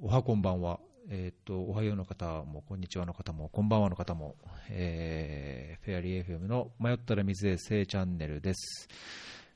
[0.00, 0.80] おはこんばんは。
[1.10, 4.36] えっ、と、おはようの方も、こんにちはの方も、こんばんはの方も、
[4.70, 8.88] えー、フェアリー FM の迷ったら水衛生チャンネルです。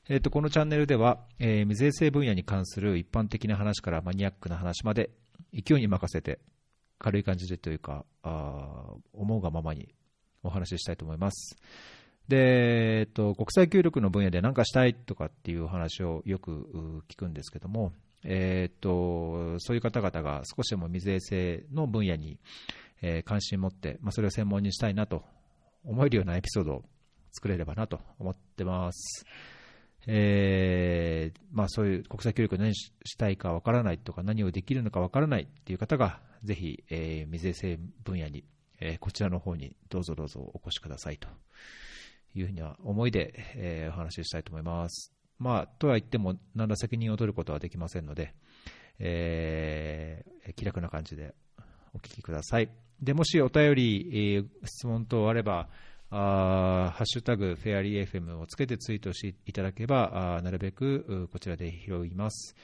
[0.07, 5.09] えっ、と、このチャンネルでは、えー水衛生分野に関する一般的な話からマニアックな話まで、
[5.53, 6.39] 勢いに任せて、
[6.99, 9.95] 軽い感じでというか、あ思うがままに
[10.43, 11.57] お話ししたいと思います。
[12.27, 17.91] で、えっと、国際協力の分野で何かしたいとかっていう話をよく聞くんですけども、
[18.23, 22.39] えっと、そういう方々が少しでも水衛生の分野に、
[23.01, 25.23] えー関心を持って、まあ、それを専門にしたいなと
[25.83, 26.83] 思えるようなエピソードを
[27.31, 29.25] 作れればなと思ってます。
[30.07, 38.43] えーまあ、そういう国際協力を何したいかわからないとか何をできるのかわからないっていう方がぜひ、えー水衛生分野に、
[38.79, 41.27] えーこちらの方にどうぞどうぞお越しくださいと
[42.33, 45.20] いうふうな思いで、えーお話ししたいと思います。
[45.41, 48.35] まあ、とは言っても何ら責任を取ることはできませんので、
[48.99, 51.33] えー気楽な感じで
[51.93, 52.69] お聞きください。
[53.01, 55.67] でもしお便り、えー質問等あれば、
[56.11, 62.55] あハッシュタグフェアリー FM をつけてツイートしていただければ、あなるべくこちらで拾います。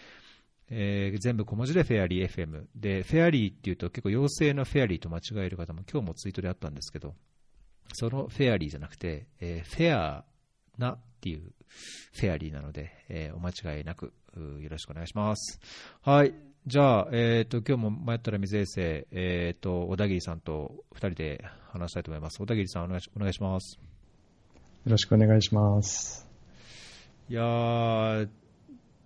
[0.69, 2.65] えー全部小文字でフェアリー FM。
[2.75, 7.15] で、フェアリーっていうと結構妖精のフェアリーと間違える方も今日もツイートであったんですけど、
[7.93, 10.23] そのフェアリーじゃなくて、えーフェア
[10.77, 11.53] なっていう
[12.13, 15.59] フェアリーなので、えーお間違いなくうよろしくお願いします。
[16.01, 16.33] はい。
[16.65, 22.39] じゃあ、えっ、と、今日も迷ったら水衛生、えっ、と、小田切さんと二人で話したいと思います。
[22.39, 23.79] 小田切さんお願いしお願いします。
[24.85, 26.29] よろしくお願いします。
[27.29, 28.29] いやー、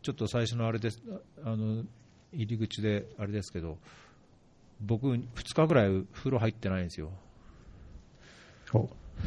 [0.02, 1.02] ちょっと最初のあれです、
[1.44, 1.84] ああの、
[2.34, 3.78] 入り口であれですけど、
[4.80, 7.12] 僕、2日ぐらい風呂入ってないんですよ。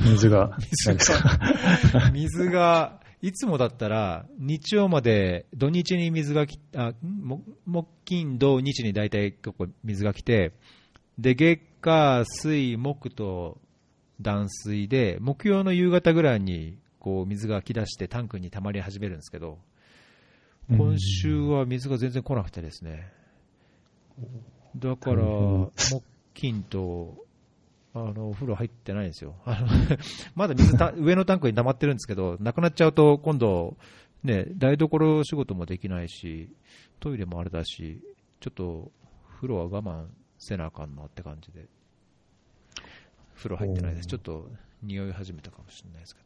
[0.01, 10.53] お、水が、水が、 水が、いつもだったら、日曜まで、土日に水がき、あ、木、金、土、日に大体結構水が来て、
[11.19, 13.59] で、月、火、水、木と
[14.21, 19.59] 断水で、木曜の夕方ぐらいに、こう、水が来だしてタンクに溜まり始めるんですけど、
[20.71, 23.13] 今週は水が全然来なくてですね。
[24.77, 26.03] だから、大木、
[26.33, 27.25] 金と、
[27.95, 29.37] あの、お風呂入ってないんですよ。
[29.47, 29.69] あの
[30.35, 33.77] まだ水た 上のタンクに溜まってるんですけど、なくなっちゃうと今度、
[34.25, 36.51] ね、台所仕事もできないし、
[36.99, 38.03] トイレもあれだし、
[38.41, 38.91] ちょっと
[39.37, 40.07] 風呂は我慢
[40.39, 41.67] せなあかんなって感じで、
[43.37, 44.09] 風呂入ってないです。
[44.09, 44.51] ちょっと
[44.83, 46.25] 匂い始めたかもしれないですけど。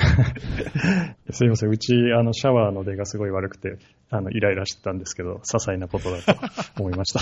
[1.32, 1.68] すいません。
[1.68, 3.76] うち、あの、シャワーの出がすごい悪くて、
[4.08, 7.20] あの、イライラしてたんですけど、些細なことだと思いました。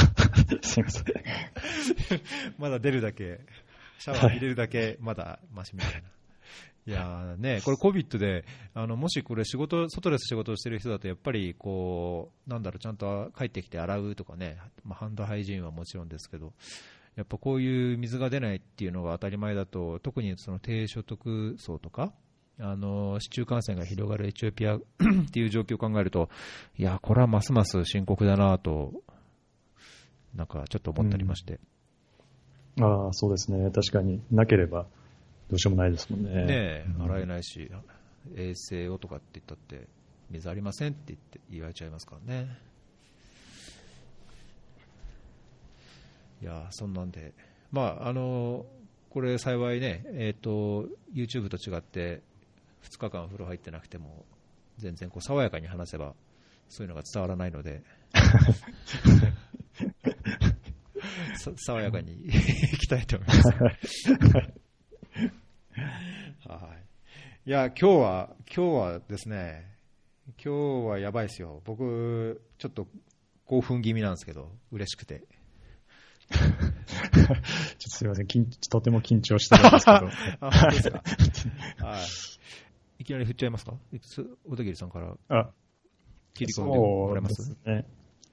[0.62, 1.04] すいません。
[2.58, 3.41] まだ出るだけ、
[3.98, 6.09] シャワー入れるだけ、まだマシみたいな。
[6.86, 16.54] いやね、これ COVID で、あの、もしこれ仕事、外で仕事をしてる人だと、やっぱりこう、なんだろう、ちゃんと帰ってきて洗うとかね、まあ、ハンドハイジーンはもちろんですけど、
[17.14, 22.14] やっぱこういう水が出ないっていうのが当たり前だと、特にその低所得層とか、
[22.60, 24.81] あの市中感染が広がるエチオピア っ
[25.31, 26.31] ていう状況を考えると、
[26.78, 28.94] いや、これはますます深刻だなと、
[30.34, 31.60] なんかちょっと思ったりまして。
[32.80, 33.70] ああ、そうですね。
[33.70, 34.86] 確かになければ、
[35.48, 36.44] どうしようもないですもんね。
[36.44, 37.70] ね洗えないし、
[38.36, 39.88] 衛生をとかって言ったって、
[40.30, 42.58] 水ありませんって言って言われちゃいますからね。
[46.42, 47.32] いやー、そんなんで、
[47.72, 48.64] まあ、あの
[49.10, 52.22] これ幸いね、えっ、と、YouTube と違って、
[52.84, 54.24] 2日間風呂入ってなくても、
[54.76, 56.14] 全然こう爽やかに話せば、
[56.68, 57.82] そういうのが伝わらないので、
[58.14, 58.20] さ
[61.56, 62.30] 爽やかに い
[62.78, 63.48] きたいと思います。
[66.48, 67.48] はい。
[67.48, 69.76] いや、今日は、今日はですね、
[70.42, 71.62] 今日はやばいですよ。
[71.64, 72.86] 僕、ちょっと
[73.46, 75.22] 興奮気味なんですけど、嬉しくて。
[76.30, 78.26] ちょっとすいません。
[78.26, 79.96] 緊とても緊張してるんですけど。
[80.46, 81.02] あ、本当ですか。
[81.86, 82.02] はい。
[82.98, 83.74] いきなり振っちゃいますか？
[83.92, 85.50] いつ小田切さんからあ、
[86.34, 87.86] 切り込んでもらえまそうですね。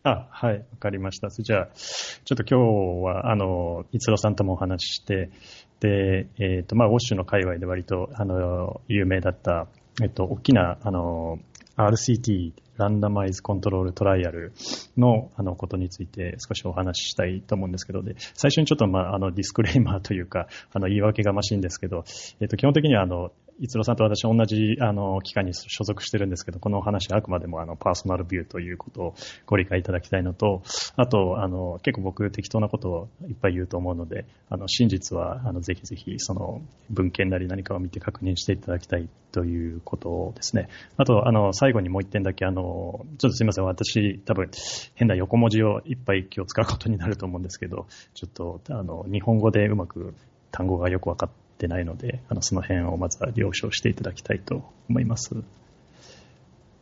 [0.05, 1.29] あ、はい、わかりました。
[1.29, 5.31] じゃあ、ちょっと今日は、あの、逸郎さんともお話しして、
[5.79, 9.67] で、えっ、と、まあ、 WASH の界隈で割と、あの、有名だった、
[10.03, 11.39] えっと、大きな、あの、
[11.75, 14.53] RCT、 randomized control trial
[14.95, 22.03] の、あの、ことについて少しお話ししたいと思うんですけど、で、最初にちょっと、まあ、あの、 disclaimer というか、あの、言い訳がましいんですけど、
[22.41, 29.15] えっと、基本的には、あの、逸郎さんと私同じあの機関に所属してるんですけど、このお話はあくまでもあのパーソナルビューということを
[29.45, 30.61] ご理解いただきたいのと、
[30.97, 40.67] あと、あの結構僕適当なことをいっぱい言うと思うので、あの真実はあのぜひぜひその文献なり何かを見て確認していただきたいということですね。
[40.97, 44.49] あと、あの最後にもう一点だけ、あのちょっとすみません、私多分
[44.95, 50.13] 変な横文字をいっぱい今日使うことになると思うんですけど、ちょっとあの日本語でうまく
[50.51, 55.35] 単語がよく分かってないので、あのその辺をまずは了承していただきたいと思います。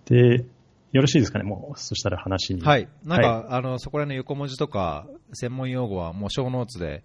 [0.06, 0.46] で、
[0.92, 2.62] よろしいですかね、もう、そしたら話に。
[2.62, 2.88] はい。
[3.04, 7.04] なんか、はい、あの、そこら辺の横文字とか、専門用語はもう小ノーツで、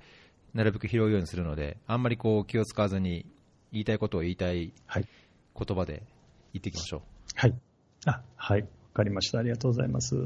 [0.53, 3.25] なるべく拾うようにするので、あんまりこう気を使わずに、
[3.73, 6.03] 言いたいことを言いたい言葉で
[6.53, 7.01] 言っていきましょう。
[7.35, 7.55] はい。
[8.07, 8.67] あ、はい。
[8.99, 9.39] かりました。
[9.39, 10.17] ありがとうございます。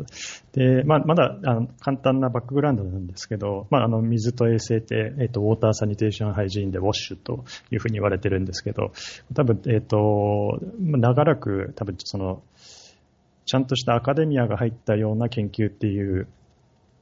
[0.52, 8.92] で、まあ、まだあの簡単なバックグラウンドなんですけど、まあ、あの水と衛生って、えっ、と、ウォーターサニテーションハイジーンでウォッシュというふうに言われてるんですけど、
[9.34, 12.42] 多分、えっ、と、長らく多分その、
[13.44, 16.26] ちゃんとしたアカデミアが入ったような研究っていう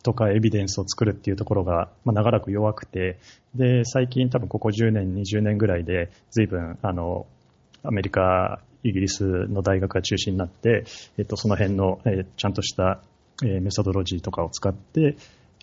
[0.03, 3.19] とかエビデンスを作るっていうところが、まあ、長らく弱くて、
[3.55, 7.27] で、最近多分ここ10年、20年ぐらいで随分、あの、
[7.83, 10.85] アメリカイギリスの大学が中心になって、
[11.19, 13.01] えっと、その辺の、え、ちゃんとした、
[13.45, 15.17] え、メソドロジーとかを使って、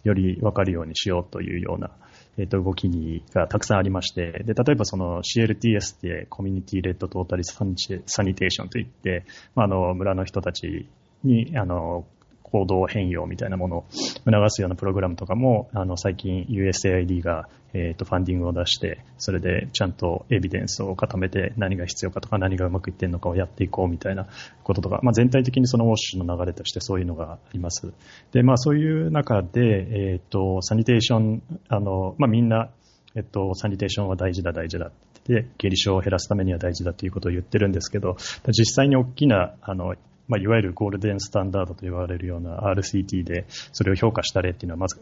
[0.03, 1.91] より分かるようにしようというような、
[2.37, 9.25] えっと、動きがたくさんありまして、で、例えばその CLTS ってコミュニティレッドトータリサニテーションといって、
[9.55, 10.87] まあ、あの、村の人たち
[11.23, 12.05] に、あの、
[12.51, 24.27] 行動変容みたいなものを促すようなプログラムとかも、あの、最近 USAID が、えっ、と、ファンディングを出して、それでちゃんとエビデンスを固めて何が必要かとか何がうまくいってるのかをやっていこうみたいな
[24.63, 27.93] こととか、まあ、全体的にそのウォッシュの流れとしてそういうのがあります。
[28.31, 32.69] で、まあ、そういう中で、えっ、と、サニテーション、あの、まあ、みんな、
[33.15, 34.91] えっと、サニテーションは大事だ、大事だっ
[35.23, 38.15] て、下痢症を減らすためには大事だということを言ってるんですけど、
[38.47, 39.95] 実際に大きな、あの、
[40.27, 45.01] まあ、いわゆるゴールデンスタンダードと言われるような RCT でそれを評価した例っていうのはまず、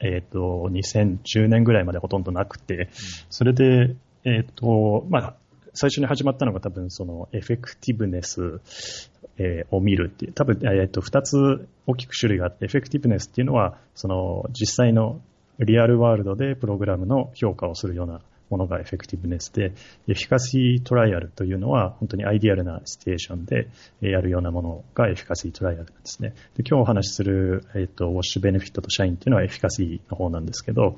[0.00, 2.90] えっ、ー、と、2010年ぐらいまでほとんどなくて、
[3.30, 5.34] それで、えっ、ー、と、まあ、
[5.74, 8.60] 最初に始まったのが多分その effectiveness、
[9.38, 15.20] えー、を見るっていう、多分、えっ、と、二つ大きく種類があって、 effectiveness っていうのは、その実際の
[15.58, 18.20] real world でプログラムの評価をするような
[18.50, 19.72] ものが effectiveness で、
[20.08, 23.68] efficacy trial というのは本当に ideal なシチュエーションで
[24.00, 26.34] やるようなものが efficacy trial なんですね。
[26.56, 30.96] で今日お話しする、えっと、 WASH Benefits と SHINE っていうのはエフィカシーの方なんですけど、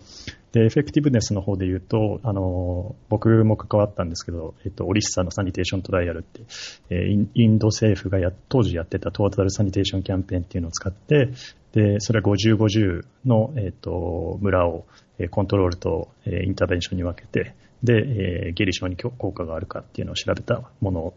[0.53, 6.43] で、 effectiveness の方で言うと、あの、僕も関わったんですけど、えっと、オリッサの sanitation trial って、
[6.91, 11.31] えインド政府がや当時やってた Total Sanitation Campaign っていうのを使って、
[11.73, 14.87] で、それは50、50の、えっと、村を
[15.19, 21.15] えコントロールとえ intervention に分けて、で、えー、下痢症に効果があるかっていうのを調べたものを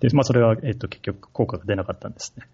[0.00, 2.46] で、まあ、それは、えっ、と、結局効果が出なかったんですね。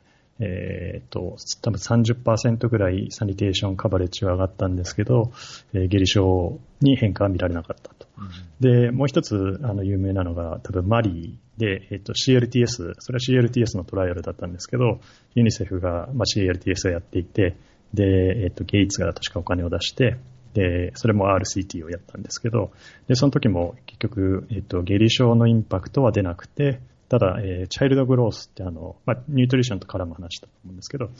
[0.45, 5.31] えっ、と、多分30%ぐらいサニテーションカバレッジは上がったんですけど、
[5.73, 8.09] えー、下痢症に変化は見られなかったと。
[8.19, 15.01] うん、で、もう一つ、あの、有名なのが、多分マリーで、えっ、と、CLTS、それは CLTS のトライアルだったんですけど、
[15.37, 17.57] ユニセフが、まあ、CLTS をやっていて、
[17.95, 20.17] で、えっ、と、ゲイツが確かお金を出して、
[20.55, 22.73] で、それも RCT をやったんですけど、
[23.07, 26.81] で、その時も結局、えっと、下痢症のインパクトは出なくて、
[27.13, 31.11] ただ、えー、チャイルドグロースってあの、まあ、ニュートリションと絡む話だと思うんですけど、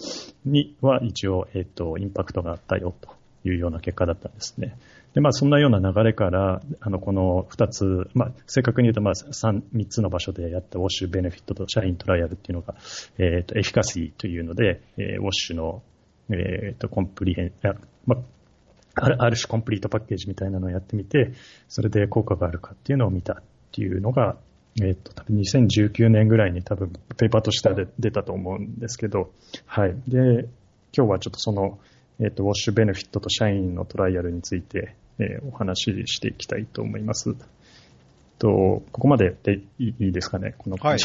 [0.47, 3.11] には一応、えっと、インパクトがあったよと
[3.45, 4.79] いうような結果だったんですね。
[5.13, 12.75] で、まあ、そんなような流れから、あの、この二つ、まあ、正確に言うと、まあ、三、三つの場所でやったウォッシュベネフィットと社員トライアルっていうのが、
[13.19, 15.83] えっ、と、エフィカシーというので、え、ウォッシュの、
[16.31, 17.53] えっ、と、コンプリヘン、
[18.07, 18.17] ま
[18.95, 21.33] あ、ある種コンプリートパッケージみたいなのをやってみて、
[21.69, 24.39] それで効果があるかっていうのを見たっていうのが、
[24.81, 29.33] えっ、と、多分2019年ぐらいに多分ペーパーとしては出たと思うんですけど、
[29.67, 29.95] はい。
[30.09, 30.49] で、
[30.97, 31.79] 今日はちょっとその、
[32.21, 37.35] えっ、と、ウォッシュベネフィットと社員のトライアルについて、えー、お話ししていきたいと思います。
[38.39, 40.99] と、ここまででいいですかね、このはい。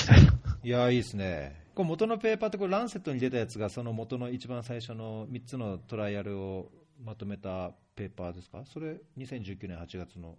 [0.63, 1.55] いや、いいですね。
[1.75, 6.71] これ元のペーパーってこれランセットに出たやつがその元の一番最初の3つのトライアルを
[7.05, 8.63] まとめたペーパーですか？
[8.65, 10.35] それ2019年8月の。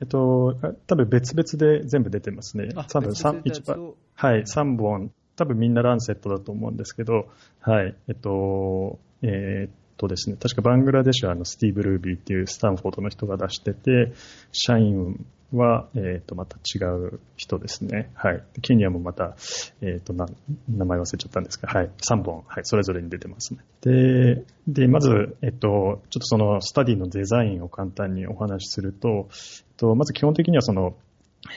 [0.00, 2.68] えっと、多分別々で全部出てますね。
[2.88, 7.28] 多分3、一番、はい、3本、多分みんなランセットだと思うんですけど、
[7.60, 14.12] はい、えっと、えー、っとですね、確かバングラデシュはあのスティーブ・ルービーっていうスタンフォードの人が出してて、
[14.52, 18.10] 社員は、えっ、と、また違う人ですね。
[18.14, 18.42] はい。
[18.62, 19.36] ケニアもまた、
[19.80, 20.26] えっ、と、な、
[20.68, 21.90] 名前忘れちゃったんですが、はい。
[21.98, 22.64] 3本、はい。
[22.64, 23.60] それぞれに出てますね。
[23.82, 29.24] で、で、まず、えっと、ちょっとそのスタディのデザインを簡単にお話しすると、えっ
[29.76, 30.96] と、まず基本的にはその、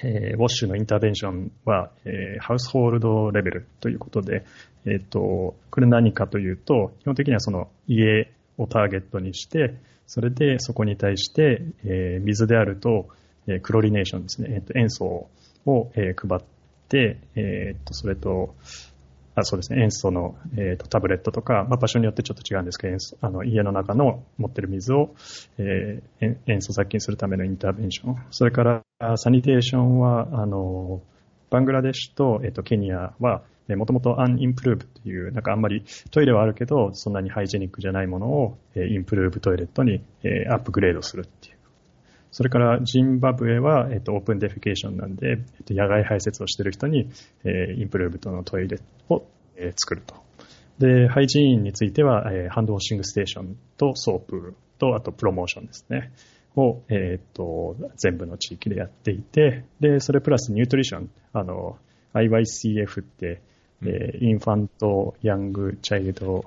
[0.03, 4.45] えー、ウォッシュのインターベンションは、えー、ハウスホールドレベルということで、
[4.85, 13.07] えっ、ー、と、これ何かというと、基本的にはその家をターゲットにして、それでそこに対して、えー、水であると、
[13.49, 15.29] え、クロリネーションですね、えー、と塩素
[15.65, 16.43] を、え、配っ
[16.87, 18.55] て、えー、とそれと、
[19.35, 25.15] あそうですね、塩素の、えー、とタブレットとか、まあ、場所によってちょっと違うんですけど、塩素あの家の中の持ってる水を、
[25.57, 28.15] えー、塩素殺菌するためのインターベンション。
[28.31, 31.01] それから、サニテーションは、あの、
[31.49, 33.43] バングラデシュと、えー、とケニアは、
[33.75, 41.58] もともとアンインプルーブという、なんかあんまりトイレはあるけど、そんなにハイジェニックじゃないものを、え、インプルーブトイレットに、え、アップグレードするっていう。
[42.31, 47.09] それからジンバブエは、えっと、 open defecation なんで、えっと、野外排泄をしている人に、
[47.43, 49.23] えー、 improved のトイレを、
[49.55, 50.15] えー、作ると。
[50.77, 56.11] で、 hygiene については、えー、 hand washing station と soap と、あとプロモーションですね。
[56.55, 61.77] を、えっ、と、全部の地域でやっていて、で、それプラス nutrition、あの、
[62.13, 63.41] IYCF って、
[63.81, 66.45] うん、えー、 infant young child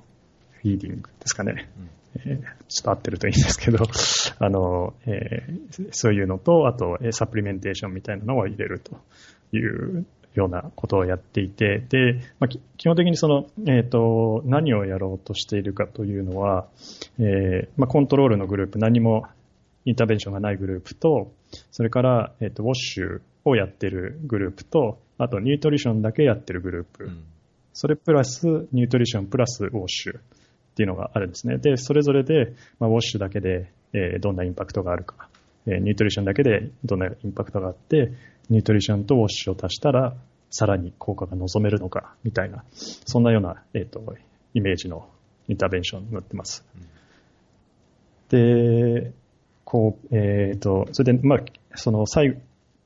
[0.50, 1.70] feeding ですかね。
[1.78, 3.84] うんえー、ちょっと合ってるといいんですけど、
[4.38, 8.96] あの、えー、そういうのと、あと、サプリメンテーションみたいなのを入れると
[9.52, 10.04] いう
[10.34, 16.66] ようなことをやっていて、で、まあ、基本的にその、えっ、ー、と、何をやろうとしているかというのは、
[17.18, 19.26] えー、まあ、コントロールのグループ、何も
[19.84, 21.32] インターベンションがないグループと、
[21.70, 27.24] それから、えっ、ー、と、ウォッシュをやってるグループと、あと、ニュートリションだけやってるグループ、うん、
[27.72, 30.20] それプラス、ニュートリションプラスウォッシュ。
[30.72, 31.58] っていうのがあるんですね。
[31.58, 35.28] で、それぞれで、まあ、ウォッシュだけで、えー、どんなインパクトがあるか、
[35.66, 38.12] えー、ニュートリションだけでどんなインパクトがあって、
[38.48, 40.14] ニュートリションとウォッシュを足したら、
[40.50, 44.02] さらに効果が望めるのか、みたいな、そんなような、えっ、ー、と、
[44.54, 45.08] イメージの
[45.48, 46.64] インターベンションになってます。
[48.28, 49.12] で、
[49.64, 51.38] こう、えっ、ー、と、それで、まあ、
[51.74, 52.38] その最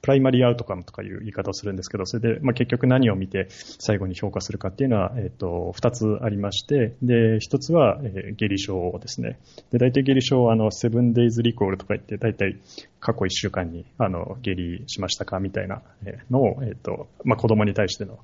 [0.07, 9.41] プライマリーアウトカムとかいう言い方をするんですけど、それで、まあ、結局何を見て最後に評価するかっていうのは、えっ、と、二つありまして、で、一つは、えー、下痢症ですね。
[9.73, 12.57] で、大体下痢症は、あの、セブンデイズリコールとか言って、大体
[13.01, 15.83] 過去一週間に、あの、下痢しましたかみたいな
[16.31, 18.21] のを、えっ、ー、と、まあ、子供に対しての、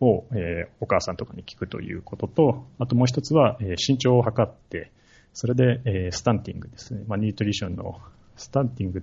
[0.00, 4.90] を、えー、お母さんとかに聞くということと、あともう一つは、えー、身長を測って、
[5.32, 7.04] それで、えー、スタンティングですね。
[7.08, 8.02] まあ、ニュートリションの
[8.36, 9.02] スタンティング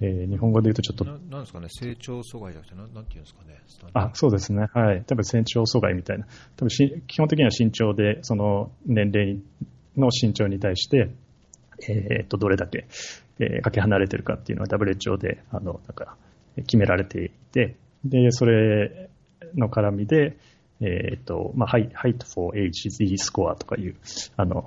[0.00, 1.04] えー、日本語で言うとちょっと。
[1.04, 3.62] なんですかね、成長阻害じゃなくて、なんなんていうんですかね、
[3.94, 4.66] あ、そうですね。
[4.74, 5.04] はい。
[5.06, 6.26] 多分成長阻害みたいな。
[6.56, 9.40] 多分し基本的には身長で、その年齢
[9.96, 11.10] の身長に対して、
[11.88, 12.86] えー、っと、どれだけ、
[13.38, 16.16] えー、かけ離れてるかっていうのは WHO で、あの、なんか、
[16.56, 19.10] 決められていて、で、それ
[19.54, 20.36] の絡みで、
[20.80, 23.96] えー、っと、まあ、height for age is e スコアとかいう、
[24.36, 24.62] あの、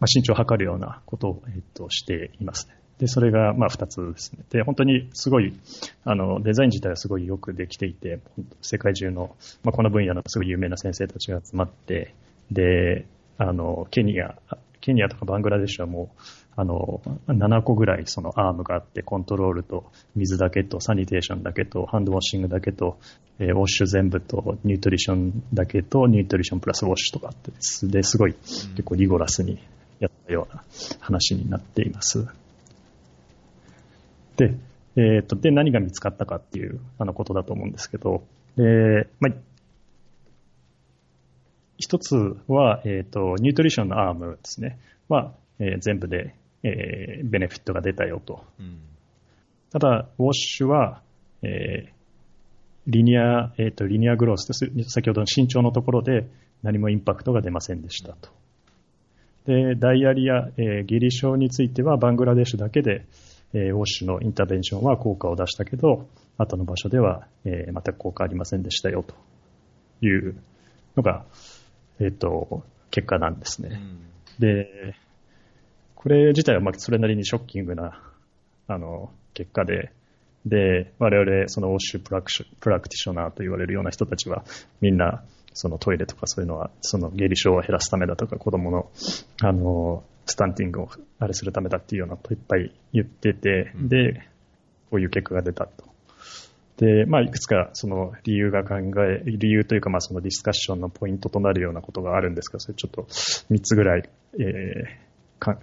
[0.00, 2.74] まあ、身長を測るようなことを、えっと、していますね。
[3.02, 4.44] で、それがまあ2つですね。
[4.50, 5.58] で、本当にすごい、
[6.04, 8.20] あの、デザイン自体はすごいよくできていて、
[8.60, 12.14] 世界中の、まあ、この分野のすごい有名な先生たちが集まって、
[12.52, 13.04] で、
[13.38, 14.36] あの、ケニア、
[14.80, 16.22] ケニアとかバングラデシュはもう、
[16.54, 22.98] あの、7個ぐらいその arm があって、コントロールと水だけと sanitation だけと hand washing だけと、
[23.40, 27.50] えー、 WASH 全部と nutrition だけと nutrition plus WASH とかあって
[27.88, 29.58] で、すごい結構リゴラスに
[29.98, 30.62] やったような
[31.00, 32.28] 話になっています。
[34.36, 34.54] で、
[34.96, 38.22] えっ、ー、と、で、何が見つかったかっていう、あの、ことだと思うんですけど、
[38.56, 39.32] で、まあ、
[41.78, 48.44] 一つは、えっ、ー、と、ニュートリションのアームですね、は、えー、全部で、えー、ベネフィットが出たよと。
[48.60, 48.80] うん、
[49.70, 51.02] ただ、ウォッシュは、
[51.42, 51.92] えー、
[52.86, 54.90] リニア、えっ、ー、と、リニアグロースです。
[54.90, 56.26] 先ほどの身長のところで
[56.62, 58.30] 何もインパクトが出ませんでしたと。
[59.46, 63.06] で、ダイアリア、えー、下痢症についてはバングラデシュだけで、
[63.54, 66.06] えー、ウォッシュのインターベンションは効果を出したけど、
[66.38, 69.14] 後の場所では、えー、全く効果ありませんでしたよと
[70.04, 70.36] いう
[70.96, 71.24] のが、
[72.00, 73.70] えっ、ー、と、結果なんですね。
[73.72, 74.00] うん、
[74.38, 74.94] で、
[75.94, 78.00] これ自体はまあそれなりにショッキングな、
[78.68, 79.92] あの、結果で、
[80.46, 82.30] で、我々、そのウォッシュプラク
[82.60, 84.44] プラクティショナーと言われるような人たちは、
[84.80, 85.22] みんな、
[85.54, 88.90] そのトイレとかそういうのは、その下痢症を減らすためだとか、子供の、
[89.42, 94.28] あの、スタンティングをあれするためだっていうようなこといっぱい言ってて、で、
[94.90, 95.84] こういう結果が出たと。
[96.76, 105.56] で、まあ、いくつかその理由が考え、理由というか、まあ、そのディスカッションのポイントとなるようなことがあるんですが、それちょっと3つぐらい、えー、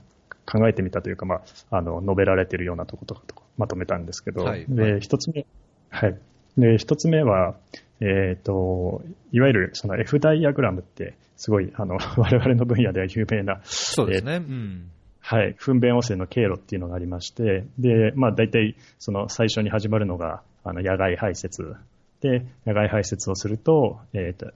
[0.45, 3.21] 考えてみたというか、まあ、あの、述べられているようなとことか
[3.57, 5.45] まとめたんですけど、はい、で、一つ目、
[5.89, 6.17] はい。
[6.57, 7.55] で、一つ目は、
[8.01, 14.33] えっ、ー、と、いわゆるその F ダイアグラムって、すごい、あの、 我々の分野では有名な、そうですね。
[14.33, 14.91] えー、うん。
[15.21, 21.75] はい、糞便汚染の経路っていうのがありまして、で、まあ大体、その最初に始まるのが、あの野外排泄。
[22.21, 24.51] で、野外排泄をすると、えっ、と、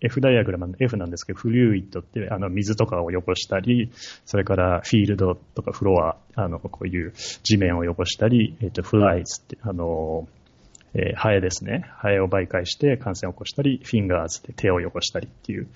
[0.00, 3.90] F ダイアグラムの F なんですけど、フリューイットってあの水とかを汚したり、
[4.24, 10.28] それからフィールドとかフロア、あの、こういう地面を汚したり、えっ、と、フライズって、あの、
[10.94, 11.90] えー、ハエですね。
[11.96, 15.68] ハエを媒介して感染を起こしたり、フィンガーズで手を汚したりっていう、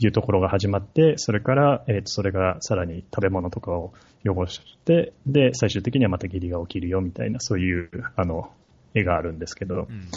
[0.00, 3.92] いうところが始まって、それから、えっ、と、それがさらに食べ物とかを
[4.24, 8.50] 汚して、で、最終的にはまた下痢が起きるよみたいな、そういう、あの、
[8.94, 10.08] 絵があるんですけど、うん、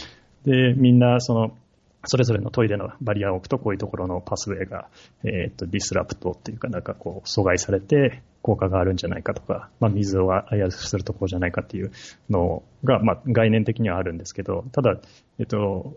[0.44, 1.58] で、みんな、その、
[2.06, 4.90] それぞれのトイレのバリアを置くと、こういうところのパスウェイが、
[5.24, 11.92] えっ、と、ディスラプトっていうか、なんかこう、阻害されて、効果があるんじゃないかとか、まあ、水をあやするところじゃないかっていう
[12.30, 15.00] のが、まあ、概念的にはあるんですけど、ただ、
[15.40, 15.96] えっと、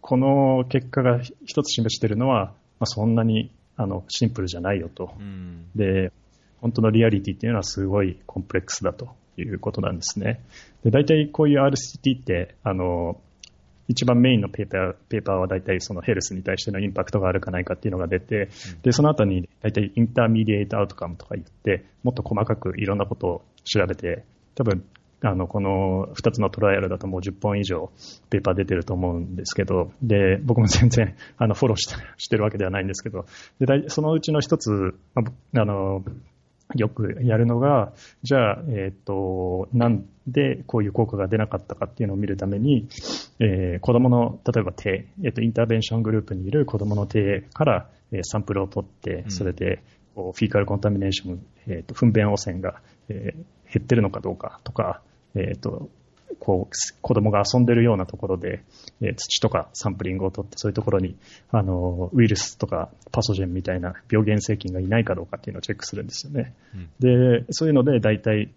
[0.00, 2.46] この結果が一つ示しているのは、
[2.78, 6.12] まあ、そんなにあのシンプルじゃないよと、うん、で、
[6.60, 10.40] 本当のリアリティっていうのはすごいコンプレックスだということなんですね。
[10.84, 13.20] で、大体こういう RCT って、あの、
[13.90, 18.48] 一番メインのペーパーペーパーは大体その health に対してのインパクトがあるかないかっていうのが出て、
[18.82, 24.84] で、その後に大体 intermediate outcome とか言って、もっと細かくいろんなことを調べて、多分、
[25.22, 27.90] あの、この2つのトライアルだともう10本以上
[28.30, 33.26] ペーパー出てると思うんですけど、で、僕も全然、あの、フォローしてしてるわけではないんですけど、
[33.58, 36.04] で、そのうちの一つ、あの、
[36.74, 42.88] よくやるのが、じゃあ、えっ、ー、と、なんでこういう効果が出なかったかっていうのを見るために、
[43.38, 49.82] えー、子供の、例えば手、えっ、ー、と、インターベンショングループにいる子供の手から、えー、サンプルを取って、それで、
[50.14, 55.02] こうフィーカルコンタミネーション、えっ、ー、と、糞便汚染が、えー、減ってるのかどうかとか、
[55.34, 55.90] えっ、と、
[56.40, 58.62] こう、子供が遊んでるようなところで、
[59.00, 61.16] えー、土とかサンプリングを取って、そういうところに、
[61.52, 66.54] あの、ウイルスとかパソジェンみたいな病原性菌がいないかどうかっていうのをチェックするんですよね。
[66.74, 66.88] うん、
[67.40, 68.50] で、そういうので、大体、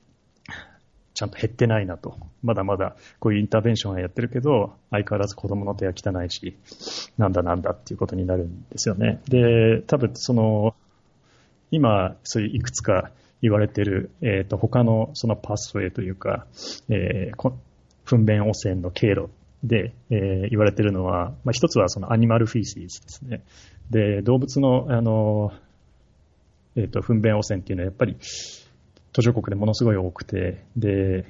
[1.14, 2.18] ちゃんと減ってないなと。
[2.42, 6.58] まだまだこういうインターベンションはやってるけど、相変わらず子供の手は汚いし、
[7.18, 9.22] なんだなんだっていうことになるんですよね。
[9.28, 10.76] で、多分その、
[11.70, 13.12] 今、そういういくつか
[13.42, 16.46] 言われてる、えっ、ー、と、他のそのパスウェイというか、
[16.90, 17.54] えー、
[18.06, 19.30] 糞便汚染の経路
[19.64, 23.44] で、えー、言われてるのは、まあ、一つはそのアニマルフィーシーズですね。
[23.90, 25.52] で、動物の、あの、
[26.76, 28.18] えっ、ー、と、糞便汚染っていうのはやっぱり、
[29.14, 31.26] 途上国でものすごい多くて、で、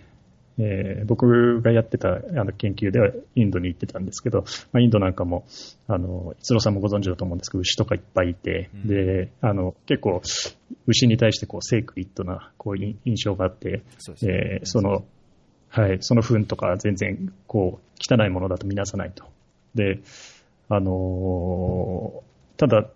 [0.57, 5.45] えー、僕がやってたあの研究ではインドに行ってたんですけど、まあ、インドなんかも、
[5.87, 10.21] あの、逸郎さんもご存知だと思うんですけど、牛とかいっぱいいて、うん、で、あの、結構、
[10.85, 15.05] 牛に対してこう、セークリッドな、こう、印象があって、そえー、その、
[15.75, 19.25] はい、その糞とか全然、こう、汚いものだと見なさないと。
[19.73, 20.01] で、
[20.69, 22.87] あのー、ただ、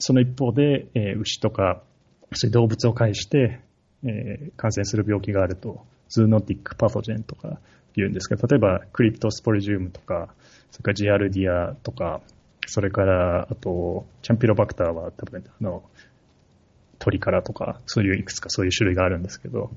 [0.00, 1.84] その一方で、えー、牛とか、
[2.32, 3.60] そういう動物を介して、
[4.04, 7.60] えー、感染する病気があると、ズーノティックパフォジェンとか
[7.94, 10.34] 言うんですけど、例えばクリプトスポリジウムとか、
[10.72, 12.22] それからジアルディアとか、
[12.66, 15.84] それから、あと、チャンピロバクターは多分、あの、
[16.98, 19.70] 鳥からとか、そういういくつかそういう種類があるんですけど、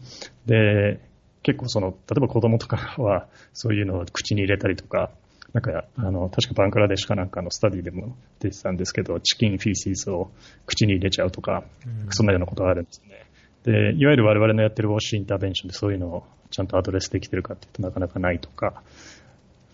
[0.48, 1.00] で、
[1.44, 5.12] 結構その、例えば子供とかは、そういうのを口に入れたりとか、
[5.54, 10.30] なんか、あの、確かバンクラデシュかなんかのスタディでも出てたんですけど、チキンフィーシーズを
[10.68, 11.64] 口に入れちゃうとか、
[12.12, 13.26] そんなようなことがあるんですね。
[13.64, 18.84] で、いわゆる我々のやってるウォッシュインターベンションでそういうのをちゃんとアドレスできてるかっていうとなかなかないとか、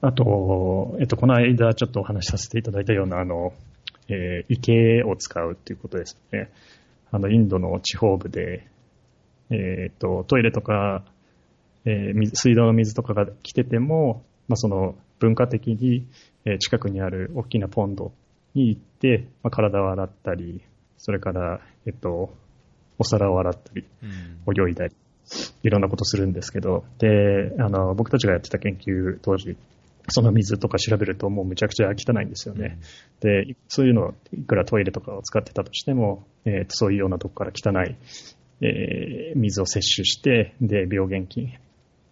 [0.01, 3.53] あと、えっと、この間ちょっとお話しさせていただいたような、あの、
[4.07, 6.51] えー、池を使うっていうことですね。
[7.11, 8.67] あの、インドの地方部で、
[9.49, 11.03] えー、っと、トイレとか、
[11.85, 16.07] えー、水道の水とかが来てても、まあ、その文化的に、
[16.45, 18.11] え近くにある大きなポンド
[18.53, 20.61] に行って、まあ、体を洗ったり、
[20.97, 22.33] それから、えっと、
[22.97, 23.85] お皿を洗ったり、
[24.47, 24.95] 泳いだり、
[25.63, 29.57] いろんなことするんですけど、で、あの、僕たちがやってた研究当時、
[30.09, 32.79] その水とか調べるともうむちゃくちゃ汚いんですよね。
[33.21, 37.95] で、そういうのをいくらトイレとかを使ってたとしても、えー、そういうようなとこから汚い、
[38.61, 41.53] えー、水を摂取して、で、病原菌、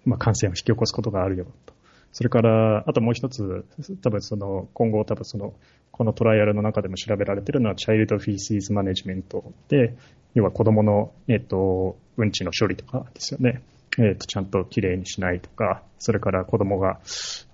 [0.06, 1.74] まあ、感染を引き起こすことがあるよと。
[2.12, 3.66] それから、あともう一つ、
[4.02, 5.54] 多分その、今後多分その、
[5.92, 9.96] このトライアルの中でも調べられているのは、チャイルドフィーシーズマネジメントで、
[10.36, 13.64] 要は子供の、えっ、と、うんちの処理とかですよね。
[13.98, 17.00] えっ、と、ちゃんときれいにしないとか、それから子供が、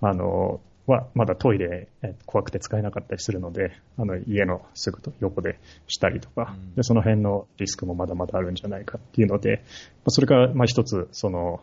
[0.01, 9.63] あの、は、まだトイレ、え怖くて使えなかったりするので、あの、家のすぐと横でしたりとか、で、その辺のリスクもまだまだあるんじゃないかっていうので、
[10.07, 11.62] それから、まあ一つ、その、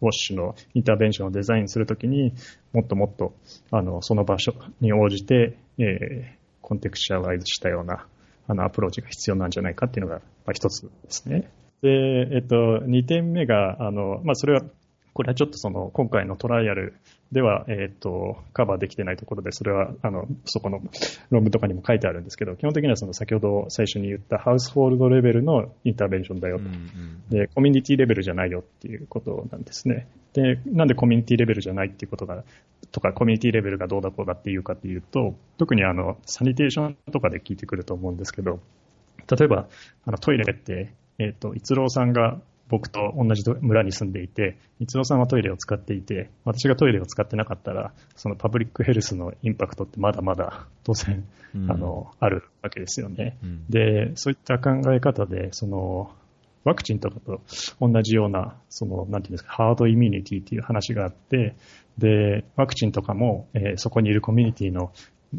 [0.00, 2.32] ウォッシュのインターベンションをデザインするときに
[2.72, 3.34] もっともっと、
[3.70, 8.06] あの、その場所に応じて、えー、コンテクシャライズしたような、
[8.48, 11.50] あの、アプローチが必要なんじゃないかっていうのが、まあ、一つですね。
[11.82, 11.90] で、
[12.32, 14.62] えっと、2点目が、あの、まあ、それは
[15.16, 16.94] これはちょっとその今回のトライアル
[17.32, 20.80] では、えっ、と、カバーできてないところで、それは、あの、そこの
[21.30, 26.64] 論文とかにも書いてあるんですけど、基本的にはその先ほど最初に言ったハウスホールドレベルのインターベンションだよと。
[26.64, 30.06] うんうん、で、コミュニティレベルじゃないよっていうことなんですね。
[30.34, 32.44] で、なんでコミュニティレベルじゃないっていうことが、
[32.92, 38.60] とかコミュニティレベルがどうだこうだっていうかっていうと、特にあの、サニテーションとかで聞いてくると思うんですけど、
[39.28, 39.66] 例えば、
[40.04, 51.24] あのトイレって、えっ、と、逸郎さんが僕と同じ村に住んでいて、三尾さんはトイレを使っていて、私がトイレを使ってなかったら、そのパブリックヘルスのインパクトってまだまだ当然、
[51.54, 53.36] うん、あの、あるわけですよね。
[53.42, 56.10] うん、で、そういった考え方で、その、
[56.64, 57.40] ワクチンとかと
[57.80, 61.54] 同じような、その、なんていうんですか、ハードイミュニティっていう話があって、
[61.96, 64.92] で、ワクチンとかも、えー、そこにいるコミュニティの
[65.32, 65.38] 例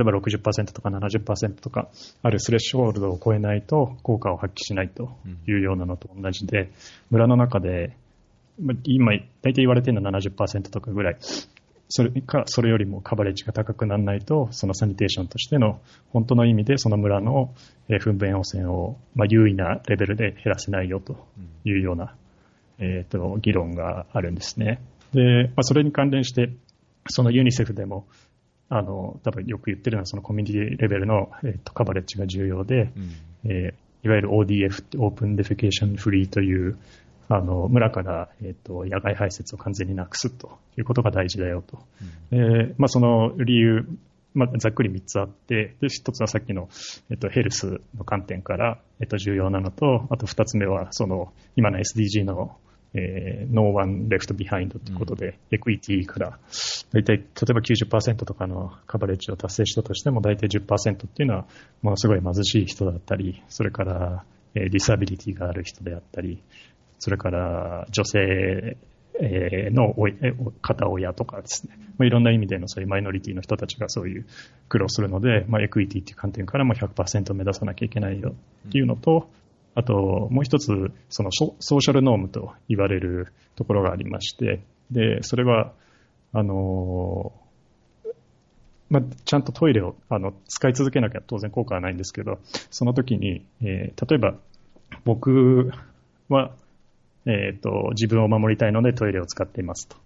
[0.00, 1.88] えば60%とか70%とか
[2.22, 5.10] あるスレッシュホールドを超えないと効果を発揮しないと
[5.46, 6.70] いうようなのと同じで、
[7.10, 7.96] 村の中で、
[8.84, 11.16] 今、大体言われているのは70%とかぐらい、
[11.88, 17.54] それか、それよりもカバレッジが高くならないと、そのサニテーションとしての本当の意味でその村の
[17.88, 21.26] 糞便汚染を、まあ、優位なレベルで減らせないよと
[21.64, 22.14] いうような、
[22.78, 24.82] えー、と議論があるんですね。
[25.14, 26.50] で、まあ、それに関連して、
[27.08, 28.06] そのユニセフでも、
[28.70, 32.92] あの、多分よく言ってるのはそのコミュニティレベルの、えー、と coverage が重要で、
[33.44, 36.78] うん、えー、いわゆる ODF open defecation free という、
[37.30, 41.78] あの、村から、えっ、ー、と、野外排泄を完全になくすということが大事だよと。
[42.32, 43.86] うん、えー、まあ、その理由、
[44.34, 46.68] まあ、ざっくり3つあって、で、1つはさっきの、
[47.10, 52.56] えっ、と、 health の観点から、えっ、と、重要なのと、あと2つ目は、その、今の SDG の
[52.94, 56.38] えー、no one left behind ということで、うん、 equity から、
[56.92, 61.46] 大体、例えば90%とかの coverage を達成したとしても、大体10%っていうのは、
[61.82, 64.24] ものすごい貧しい人だったり、それから、
[64.54, 66.42] えー、 disability がある人であったり、
[66.98, 68.76] それから女性
[69.20, 69.94] の
[70.62, 74.26] 片親とかですね、まあ、いろんな意味でのそういうマイノリティの人たちがそういう
[74.68, 78.34] 苦労するので、まあ、 equity っていう観点からも100%目指さなきゃいけないよ
[78.68, 79.28] っていうのと、
[79.78, 84.60] あと、もう一つ、その social norm と言われるところがありまして、
[84.90, 85.72] で、それは、
[86.32, 87.32] あの、
[88.90, 94.34] まあ、ちゃんとトイレをあの使い続けなきゃ当然効果はないんですけど、その時に、えー、例えば
[95.04, 95.70] 僕
[96.28, 96.50] は、
[97.26, 99.96] えーと、自分を守りたいのでトイレを使っていますと。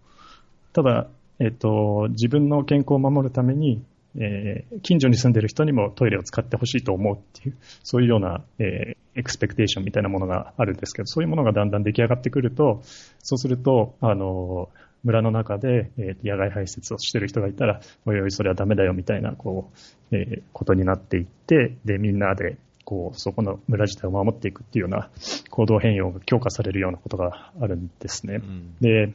[0.75, 1.07] ただ、
[1.39, 3.83] えーと、自分の健康を守るために、
[4.16, 12.83] えー、近所に住んでいる人にもトイレを使ってほしいと思うっていう、そういうような、えー、エクスペクテーションみたいなものがあるんですけど、そういうものがだんだん出来上がってくると、
[13.18, 14.68] そうすると、あの、
[15.05, 19.70] 村の中で、えー、野外排泄をしている人がいたら、おいおい、それはダメだよみたいな、こ
[20.12, 25.11] う、えー、ことになっていって、で、みんなで、こう、そこの村自体を守っていくっていうような
[25.51, 28.37] 行動変容が強化されるようなことがあるんですね。
[28.37, 29.12] うん、で、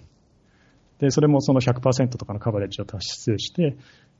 [0.99, 3.75] で、それもその100%とかの coverage を達成して、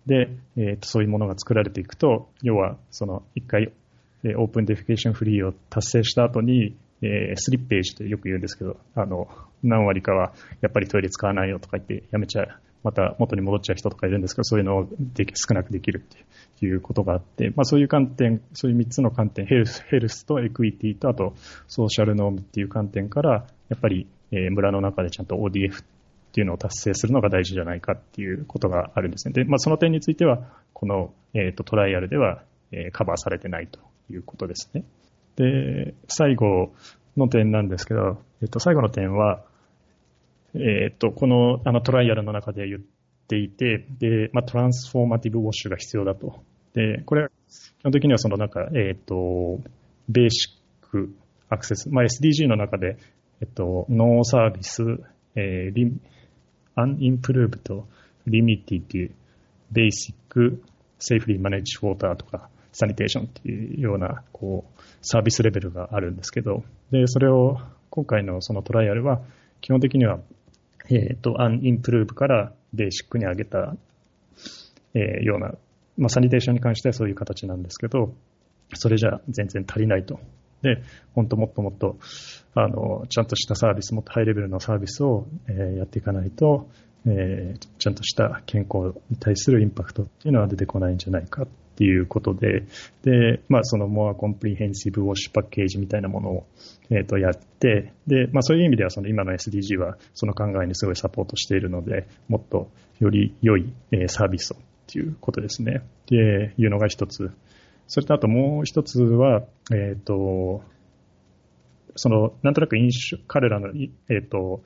[0.07, 3.71] で、えー、とそういうものが作られていくと、要は、その一回、
[4.23, 9.27] え、 open defecation free を達成した後に、えー、スリッページとよく言うんですけど、あの、
[9.63, 12.49] 何割かはやっぱりトイレ使わないよとか言ってやめちゃう、
[12.83, 21.33] また元に戻っちゃう人とかいるんですけど、そういうのをでき少なくできるっていうことがあって、まあそういう観点、そういう3つの観点、ヘルスヘルスとエクイティとあと
[21.67, 25.85] ソーシャルノームっていう観点から、やっぱり、え、村の中でちゃんと ODF っ
[26.37, 29.33] ていうのを達成するのが大事じゃないかっていうことがあるんですね。
[29.33, 33.79] で、まあ、その点については、この、えっ、ー、と、トライアルでは、えー、カバーされてないと
[34.11, 34.83] いうことですね。
[35.35, 36.75] で、最後
[37.17, 39.41] の点なんですけど、えっ、ー、と、最後の点は、
[40.53, 42.81] えっ、と、この、あの、トライアルの中で言っ
[43.27, 46.43] ていて、で、まあ、トランスフォーマティブウォッシュが必要だと。
[46.75, 47.29] で、これは、
[47.79, 49.59] 基本的にはそのなんか、えっ、と、
[50.07, 50.49] ベーシ
[50.83, 51.15] ック
[51.49, 52.97] アクセス、まあ、SDG の中で、
[53.41, 54.83] えっと、ノーサービス、
[55.35, 55.93] えー、リ
[56.77, 57.87] アンインプルーブと
[58.27, 59.11] リミティっていう
[59.71, 60.61] ベーシック
[60.99, 67.59] セーフリーマネージウォーターとかサニテーションっていうようなこうサービスレベルがあるんですけど、で、それを
[67.89, 69.21] 今回のそのトライアルは
[69.61, 70.19] 基本的には、
[70.89, 73.75] えっ、ー、と、アンインプルーブからベーシックに上げた、
[74.93, 75.53] えー、ような、
[75.97, 78.13] まあ、サニテーションに関してはそういう形なんですけど、
[78.75, 80.19] それじゃ全然足りないと。
[80.61, 80.81] で、
[81.13, 81.97] 本当もっともっと、
[82.53, 86.67] あの、ちゃんとしたサービス、もっとハイレベルなサービスを、えー、やっていかないと、
[87.05, 92.63] えー、ちゃんとした健康に対するインパクトっていうのは出てこないんじゃないかっていうことで、
[93.03, 96.47] で、まあそのモアコンプリヘンシブウォッシュパッケージみたいなものを、
[96.89, 105.81] えっ、ー、とやって、で、まあそういう意味ではその今の SDG はその考えにすごいサポートしているので、もっとより良い、えー、サービスをっていうことですね。
[106.07, 107.31] で、いうのが一つ。
[107.87, 110.61] それとあともう一つは、えっ、ー、と、
[111.95, 114.61] その、なんとなく印象、彼らの、えっ、ー、と、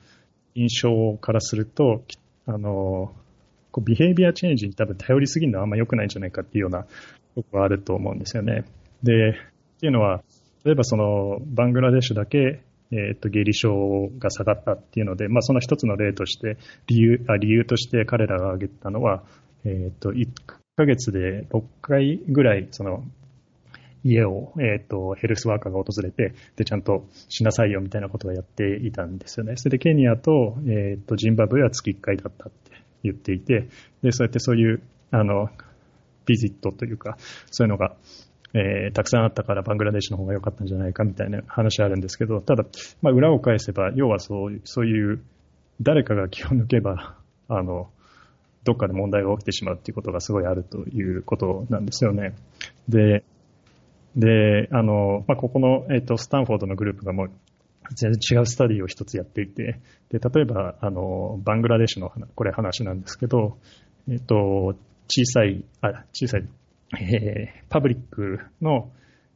[0.54, 2.02] 印象からすると、
[2.46, 3.12] あの、
[3.70, 6.84] こうビヘイビアチェンジに多分頼りすぎるのはあんま良くないんじゃないかっていうような
[7.34, 8.64] とこがあると思うんですよね。
[9.02, 9.34] で、っ
[9.80, 10.22] ていうのは、
[10.64, 19.22] 例えばそのバングラデシュだけ、えっ、と、下痢症が下がったっていうので、まあその一つの例として、理由、あ理由として彼らが挙げたのは、
[19.64, 20.12] えっ、と、
[20.82, 23.04] ヶ月で6回ぐらい、その、
[24.04, 29.56] 家を、えっ、と、ヘルスワーカーが訪れて、で、ちゃんとしなさいよみたいなことをやっていたんですよね。
[29.56, 32.72] それで、ケニアと、えっ、と、ジンバブエは月1回だったって
[33.04, 33.68] 言っていて、
[34.02, 35.50] で、そうやってそういう、あの、
[36.26, 37.16] ビジットというか、
[37.50, 37.94] そういうのが、
[38.54, 42.64] えー、たくさんあったからバングラデシュの方が良かったんじゃないかみたいな話あるんですけど、ただ、
[43.00, 45.22] まあ、裏を返せば、要はそうそういう、
[45.80, 47.16] 誰かが気を抜けば、
[47.48, 47.90] あの、
[48.64, 52.34] どっかで問題が起きてしまうっていうことがすごいあるということなんですよね。
[52.88, 53.24] で、
[54.16, 57.30] で、あの、まあ、ここの、えっ、と、スタンフォードのグループがもう、
[57.94, 63.58] 全然違うスタディを一つやっていて、で、例えば、あの、バングラデシュの、これ話なんですけど、
[64.08, 64.76] えっ、と、
[65.08, 66.44] 小さい、あ、小さい、
[67.00, 68.90] えー、パブリックの、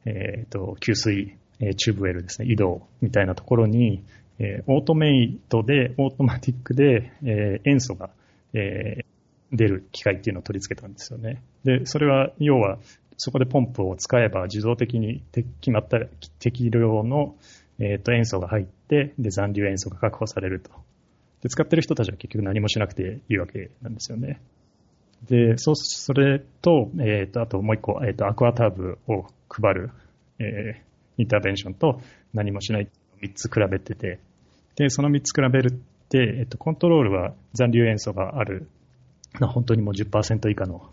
[0.05, 4.03] えっ、と、給水、え、チューブウェルですね、移動みたいなところに、
[4.39, 8.11] えー、オートメイトで、オートマティックで、えー、塩素が、
[8.53, 9.05] えー、
[9.51, 11.41] 出る機械っていうのを取り付けたんですよね。
[11.63, 12.79] で、それは、要は、
[13.17, 15.99] そこでポンプを使えば自動的に決まった
[16.39, 17.35] 適量の、
[17.79, 20.71] えー、と塩素が入って、で、残留塩素が確保されると。
[21.41, 24.39] で、使ってる人たちは結局何もしなくていいわけなんですよね。
[25.27, 29.91] で、そう、それと、えっ、ー、と、あともう一個、えっ、ー、と、アクアターブを配る、
[30.39, 32.01] えー、インターベンションと
[32.33, 32.89] 何もしない
[33.21, 34.19] 3つ比べてて、
[34.75, 35.71] で、その3つ比べるっ
[36.09, 38.67] て、えっ、ー、と、コントロールは残留塩素がある、
[39.45, 40.89] 本当にもう10%以下の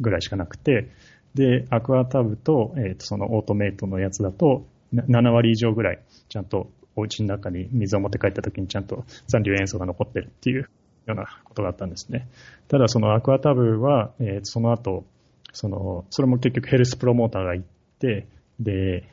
[0.00, 0.90] ぐらいしかなくて、
[1.34, 10.68] で、アクアタブと、えっ、と、そのオートメイトのやつだと、7割以上ぐらい、ちゃんとお家の中に水を持って帰った時にちゃんと残留塩素が残ってるっていうよ
[11.08, 12.28] うなことがあったんですね。
[12.68, 15.04] ただそのアクアタブは、えー、その後、
[15.52, 17.66] その、それも結局ヘルスプロモーターが行っ
[17.98, 18.26] て、
[18.60, 19.08] で、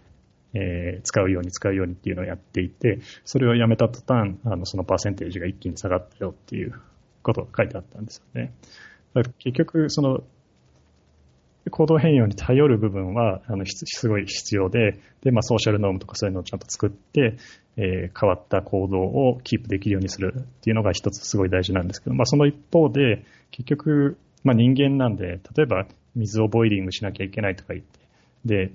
[0.53, 6.73] えー、使うように使うようにっていうのをやっていて、それをやめた途端、あの、そのパーセンテージが一気に下がったよっていう
[7.23, 8.53] ことが書いてあったんですよね。
[9.39, 10.23] 結局、その、
[11.69, 17.37] 行動変容に頼る部分は、あの、すごい必要で、で、まあ、ソーシャルノームとかそういうのをちゃんと作って、
[17.77, 27.99] えー、変わった行動をキープできるようにするっていうのが一つすごい大事なんですけど、まあ、その一方で、結局、まあ、人間なんで、例えば、水をボイリングしなきゃいけないとか言って、
[28.45, 28.71] で、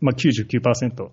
[0.00, 1.10] まあ99%、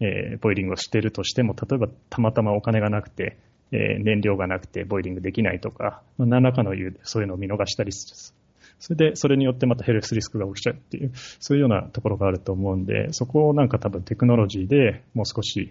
[0.00, 3.38] えー、ボイリングをしているとしても、例えばたまたまお金がなくて、
[3.72, 8.42] えー、燃料がなくてボイリングできないとか、まあ、何らかの理由でそういうのを見逃したりする
[8.82, 15.70] それで、それによってまたヘルスリスクが起きちゃうっていう、そういうようなところがあると思うんで、そこをなんか多分テクノロジーでもう少し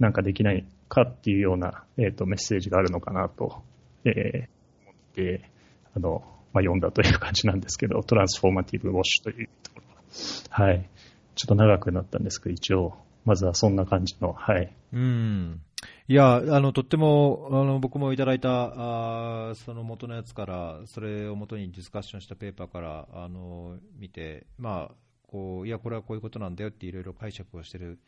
[0.00, 3.62] なんかできないかっていうような、えっ、ー、と、メッセージがあるのかなと、
[4.04, 5.50] えー、思って、
[5.94, 10.88] あの、まあ、読んだという感じなんですけど、トランスフォーマティブウォッシュというところはい。
[11.36, 14.72] ちょっと長くなったんですけど、一応、まずはそんな感じの、はい。
[14.92, 15.60] うん。
[16.10, 24.94] いや、あの、とっても、あの、僕もいただいた、あその元のやつから、それを元にディスカッションしたペーパーから、あの、見て、まあ、
[25.26, 27.98] こう、いや、これはこういうことなんだよっていろいろ解釈をしてる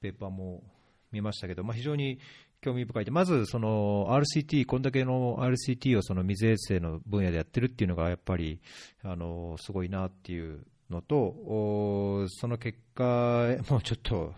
[0.00, 0.62] ペーパーも
[1.10, 2.20] 見ましたけど、まあ、非常に
[2.60, 3.04] 興味深い。
[3.04, 8.60] で、まずその RCT、こんだけの RCT をその水衛生の分野でやってるっていうのが、やっぱり
[9.02, 14.34] あのすごいなっていうのと、その結果、もうちょっと、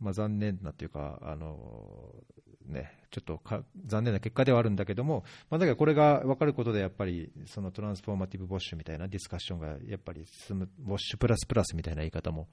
[0.00, 2.14] まあ、残念なというか、あの
[2.66, 3.40] ね、ちょっと
[3.86, 12.48] 残念な結果ではあるんだけども、まあ、だからこれが分かることで、やっぱりそのトランスフォーマティブウォッシュみたいなディスカッションがやっぱり進む、ウォッシュプラスプラスみたいな言い方も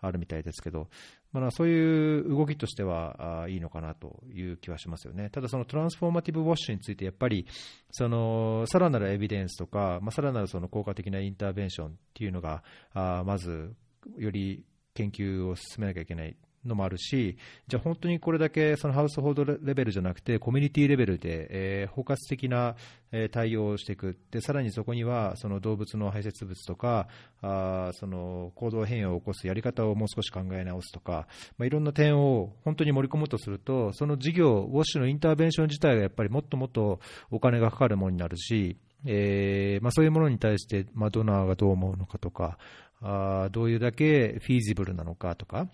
[0.00, 0.88] あるみたいですけど、
[1.32, 5.30] まあ、そういう動きとしてはいいのかなという気はしますよね。
[5.30, 7.46] ただ、そのトランスフォーマティブウォッシュについて、やっぱり
[7.92, 13.74] そのさらなるエビデンスとか、まあ、さらなるその効果的なインターベンションっていうのが、あまず
[14.18, 22.76] より研究を進めなきゃいけないのもあるし、じゃあ本当にこれだけそのハウスホールドレベルじゃなくて、コミュニティレベルで、え、包括的な、
[23.10, 27.08] え、対応をしていく、でさらにそこにはその動物の排泄物とか、
[27.40, 31.26] あその行動変容を起こすやり方をもう少し考え直すとか、
[31.58, 42.58] まあ、いろんな点を本当に盛り込むとすると、その事業、ウォッシュのインターベンション自体がやっぱりもっともっとお金がかかるものになるし、えーまあ、そういうものに対して、まあ、ドナーがどう思うのかとか、
[43.00, 45.68] あどういうだけフィージブルなのかとか、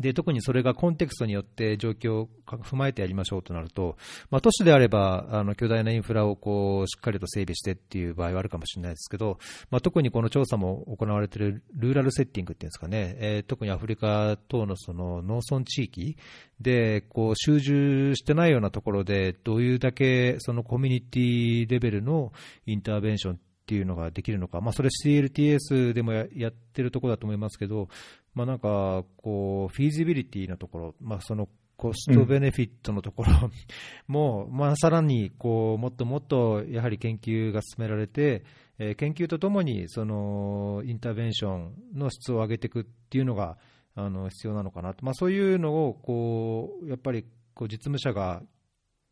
[0.00, 3.96] で特にそれがコンテクストによって状況を踏まえてやりましょうとなると、
[4.30, 9.38] まあ、都市であればあの巨大なインフラをこうしっかりと整備してっていう場合はあるかもしれないですけど、
[9.70, 16.16] まあ、特にこの調査も行われているルーラルセッティングっていうんですかね、えー、特にアフリカ等のその農村地域
[16.60, 22.32] でこう集中してないようなところで、どういうだけそのコミュニティレベルの
[22.66, 27.88] インターベンションっていうのができるのか、まあ、それ CLTS でもやってるところだと思いますけど、
[28.36, 33.50] まあ、なんかこう、フィージビリティのところ、まあ、そのコストベネフィットのところ、
[34.06, 38.44] も、まあ、さらにこうもっともっとやはり研究が進められて、
[38.78, 43.58] えー、研究とともにそのインターベンションの質を上げていくっていうのが
[43.94, 48.42] あの必要なのかなと、まあ、そういうのをこうやっぱりこう実務者が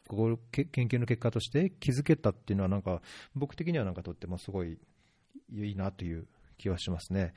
[0.08, 3.00] こう研究の結果として気づけたっていうのは、なんか
[3.34, 4.78] 僕的にはなんかとってもすごい
[5.52, 6.26] いいなという
[6.58, 7.32] 気はしますね。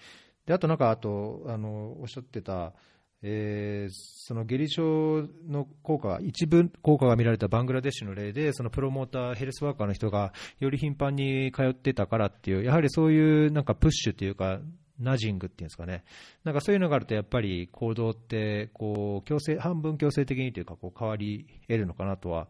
[0.47, 2.73] であと、なんかあとあのおっしゃってた、
[3.21, 14.59] えー、その下痢症の効果、一部効果が見られたバングラデシュの例で、そのプロモーター、ヘルスワーカーの人がより頻繁に通ってたからっていう、やはりそういうなんかプッシュというか、
[14.99, 16.05] ナジングっていうんですかね、
[16.43, 22.47] なんかそういうのがあると、やっぱり行動ってこう強制、半分強制的にというか変わり得るのかなとは、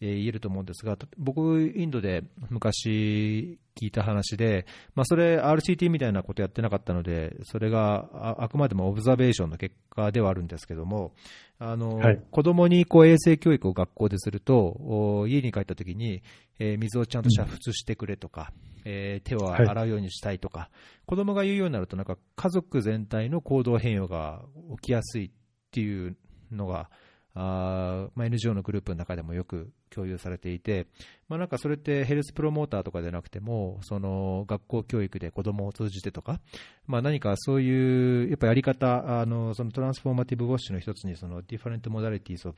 [0.00, 11.14] えー、言えると思うんですが、僕、インドで昔聞いた話で、まあ、それ、RCT みたいなことやってなかったので、それがああくまでもオブザベーションの結果ではあるんですけども、
[11.58, 16.22] あの、はい、子供にこう衛生教育を学校ですると、家に帰った時に、
[16.60, 20.70] えー、水をちゃんと煮沸してくれとか、うん、えー、手を洗うようにしたいとか、はい、
[21.06, 24.42] 子供が言うようになると、なんか家族全体の行動変容が
[24.80, 25.30] 起きやすいっ
[25.72, 26.16] ていう
[26.52, 26.88] のが、
[27.34, 30.86] あまあ、NGO のグループの中でもよく共有されていて、
[31.28, 36.40] まあ、なんかそれってヘルスプロモーターとかでなくても、その学校教育で子どもを通じてとか、
[36.86, 42.56] まあ、何かそういうやっぱやり方、あのそのトランスフォーマティブウォッシュの一つに、その Different Modalities of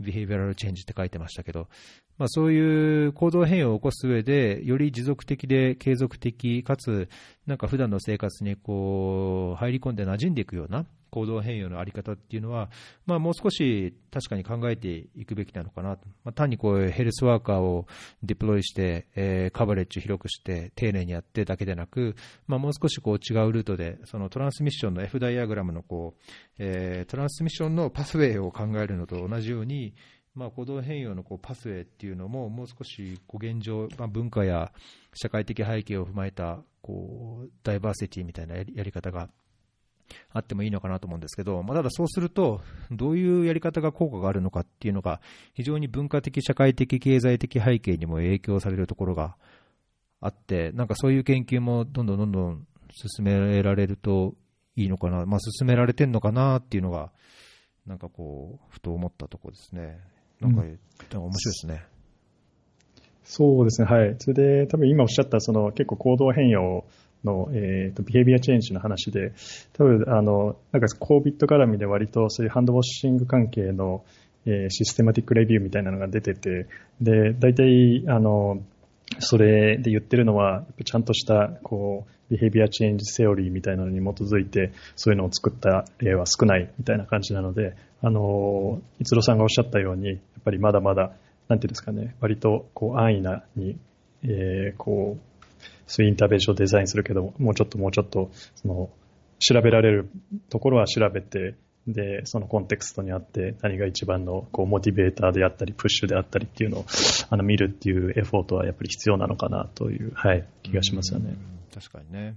[0.00, 1.68] Behavioral Change って書いてましたけど、
[2.18, 7.08] まあ、そういう行動変容を起こす上で、より持続的で継続的、かつ、
[7.46, 12.70] なんか普段の生活にこう入り込んで馴染んでいくような行動変容のあり方っていうのは、
[13.06, 17.86] まあ、もう少し確かに考えていくべきなのかなと、まあ、単にこうヘルスワーカーを
[18.22, 26.22] デプロイして、えー、カバレッジを広くして、丁寧にやってだけでなく、まあ、もう少しこう違うルートで、そのトランスミッションの F ダイアグラムのこう、
[26.58, 29.94] えー、トランスミッションのパスウェイを考えるのと同じように、
[30.34, 34.72] まあ、行動変容のこうパスウェイっていうのも、もう少しこう現状、まあ、文化や
[35.14, 39.28] 社会的背景を踏まえたこうダイバーシティみたいなやり方が
[40.32, 45.20] あってもいいのかなと思うんですけど、まあ、ただそうすると、どういうやり方が効果があるのかっていうのが、
[45.54, 49.36] 非常に文化的、社会的、経済的背景にも影響されるところが
[50.20, 54.34] あって、なんかそういう研究もどんどんどんどん進められると
[54.76, 57.10] いいのかな、まあ、進められてるのかなっていうのが、
[57.86, 59.98] なんかこう、ふと思ったところですね。
[60.40, 61.84] なんか、うん、面白いですね。
[63.24, 64.16] そうですね、はい。
[64.18, 66.84] それで、多分今おっしゃった、その結構行動変容
[67.24, 69.32] の、えーと、ビヘビアチェンジの話で、
[69.72, 74.04] 多分あのなんか COVID 絡みで割とそういうハンドウォッシング関係の、
[74.46, 76.66] えー、システマティックレビューみたいなのが出てて、
[77.00, 78.62] で大体あの
[79.18, 91.12] それで言ってるのは、ちゃんとしたこうビヘビアチェンジセオリーみたいなのに基づいて、そういうのを作った例は少ないみたいな感じなので、あの逸郎さんがおっしゃったように、やっぱりまだまだ、
[91.48, 93.76] なんていうんですかね、割とこう安易なに、
[94.22, 95.29] えー、こう
[95.90, 98.90] そういうインターベンションをデザインするけど、もうちょっともうちょっと、その、
[99.40, 100.08] 調べられる
[100.48, 101.56] ところは調べて、
[101.88, 106.86] で、そのコンテクストにあって何が一番のこうモチベーターであったり、プッシュであったりっていうのを
[107.30, 111.34] あの見るっていうエフォートはやっぱり必要なのかなという、はい、気がしますよね。
[111.74, 112.36] 確かにね。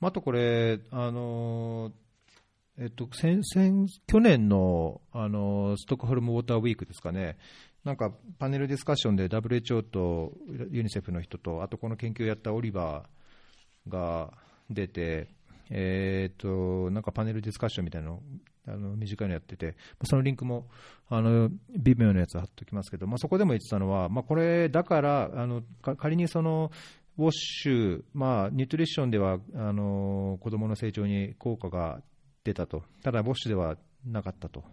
[0.00, 1.92] あとこれ、あの
[2.78, 7.36] えっと、先々去年のあのストックホルムウォーターウィークですかね、
[7.86, 10.32] なんかパネルディスカッションで WHO と
[10.72, 14.32] ユニセフの人と、あとこの研究をやったオリバーが
[14.68, 15.28] 出て、
[15.70, 18.22] えーと、なんかパネルディスカッションみたいなの
[18.66, 20.66] あの短いのやってて、そのリンクも
[21.08, 25.62] あの微妙なやつ貼っておきますけど、まあ、そこでも言ってたのは、まあ、これだからあの
[25.96, 26.72] 仮にその
[27.16, 32.00] ウォッシュ、まあ、ニュートリションではあの子どもの成長に効果が
[32.42, 34.64] 出たと、ただウォッシュではなかったと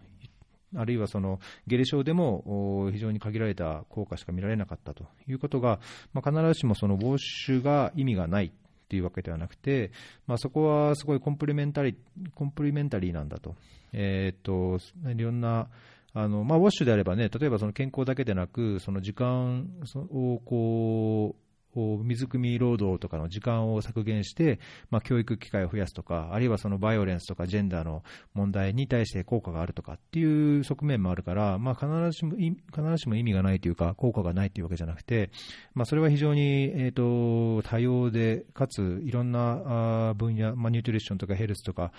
[0.75, 5.79] あるいはその下痢症でも非常に限られた効果しか見られなかったということが、
[6.13, 8.51] まあ、必ずしもそのウォッシュが意味がない
[8.89, 9.91] というわけではなくて、
[10.27, 11.95] まあ、そこはすごいコンプリメンタリー
[12.36, 13.55] コンプリメンタリーなんだと。
[13.91, 15.67] えー、っといろんな
[16.15, 19.67] あのまあ、ウォッシュであればね、例えばその健康だけでなく、その時間
[20.12, 21.42] をこう
[21.76, 24.60] 水汲み労働とかの時間を削減して、
[24.90, 28.04] まあ、教育機会を増やすとか、あるいはそのバイオレンスとかジェンダーの
[28.34, 32.62] 問題に対して効果があるとかっていう側面もあるから、まあ、必ずしも必
[32.92, 35.32] ずしも意味がないというか、効果がないというわけじゃなくて、
[35.74, 41.92] まあ、それは非常に、えーと、多様で、かついろんな分野、まあ、ニュートリションとかヘルスとか、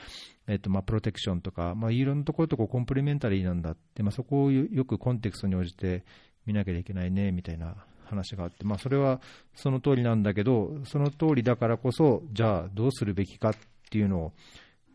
[0.47, 6.05] えーとまあ、プロテクションとか、まあ、いろんなところとこうコンプリメンタリーなんだって、まあ、そこをよくコンテクストに応じて
[6.47, 9.21] 見なきゃいけないねみたいな話があって、まあ、それは
[9.55, 13.55] その通りなんだけど、その通りだからこそ、じゃあどうするべきかっ
[13.91, 14.33] ていうのを、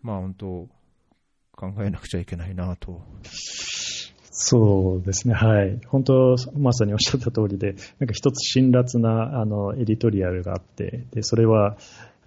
[0.02, 0.68] まあ、本当、
[1.56, 3.02] 考えなくちゃいけないなと。
[4.32, 5.82] そうですね、はい。
[5.88, 11.78] 本当、まさにおっしゃった通りで、なんか一つ辛辣なあのエディトリアルがあって、でそれは、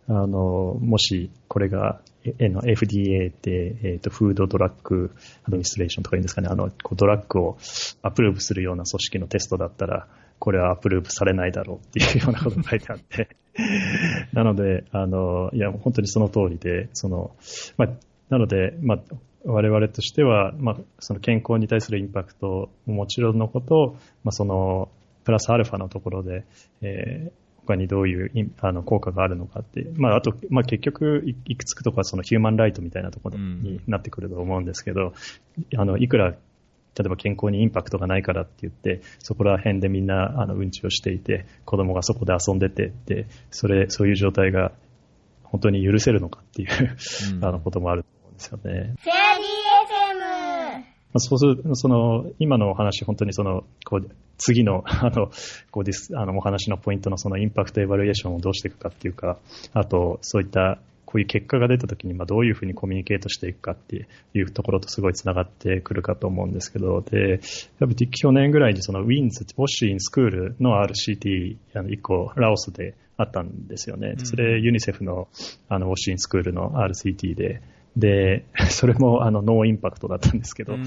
[0.08, 5.12] あのもしこれがえの FDA って、えーと、フードドラッグ
[5.44, 7.58] アドミニストレーションとかいうんですかね、あのこうドラッグを
[8.02, 10.06] アプローブするような組織のテストだったら、
[10.42, 13.28] これはアプローブされないだろうっていうようなことが書いてあって。
[14.34, 17.30] なので、あの、いや、本当にその通りで、その、
[17.76, 17.88] まあ、
[18.28, 18.98] なので、まあ、
[19.44, 24.88] 我々としては、まあ、その健康に対するインパクトももちろんのこと、まあ、その、
[25.22, 26.44] プラスアルファのところで、
[26.80, 27.32] えー、
[27.64, 35.12] 他にどういうあの効果があるのかって、まあ、あと、まあ、結局い、いくつくとかそのヒューマンライトみたいなところになってくると思うんですけど、
[35.72, 36.34] うん、あのいくら
[36.98, 44.72] 例えば健康にインパクトがないからって言って、そこら辺でみんなあのうんちをしていて、子供がそこで遊んでてで、それ、そういう状態が
[45.44, 46.68] 本当に許せるのかっていう、
[47.36, 48.62] うん、 あのこともあると思うんですよね。
[48.98, 49.72] フェアリー
[50.78, 51.18] FM!
[51.18, 55.30] そうするその、今のお話、本当にその、こう、次の、 あの、
[55.70, 59.38] こうです、あの、お話のポイントのそのインパクトエバリエーションをどうしていくかっていうか、
[59.74, 60.78] あと、そういった
[61.12, 67.32] こういう結果が出たときに、まあ、どういうふうにコミュニケートしていくかっていうところとすごいつながってくるかと思うんですけど、で、
[67.80, 74.14] やっぱ去年ぐらいにその WinS、WASH in school の RCT、あの、一個、ラオスであったんですよね。
[74.24, 75.28] それ、ユニセフの、
[75.68, 77.60] あの、 WASH in school の RCT で、
[77.94, 80.78] で、 それも、あの、 no impact だったんですけど、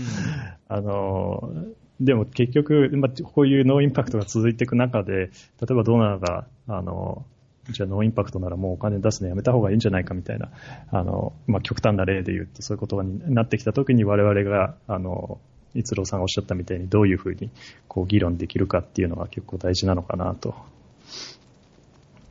[0.68, 1.54] あの、
[2.00, 5.28] でも結局、まあ、こういう no impact が続いていく中で、例
[5.70, 7.26] えばドナーが、あの、
[7.70, 10.50] じゃあノーインパクトならもうお金出すのやめた方がいいんじゃないかみたいな、
[10.92, 15.40] あの、まあ、極端な例で言うとそういうことになってきたときに我々が、あの、
[15.74, 17.50] 逸郎さんがおっしゃったみたいにどういうふうに
[17.88, 20.56] こう議論できるかっていうのが結構大事なのかなと。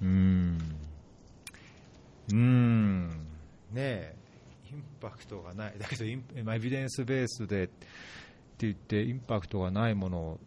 [0.03, 0.59] うん。
[2.33, 3.09] うん。
[3.09, 3.15] ね
[3.77, 4.15] え、
[4.73, 5.75] インパクトがない。
[5.79, 7.77] だけどイン、エビデンスベースでって
[8.61, 10.41] 言って、インパクトがないものを、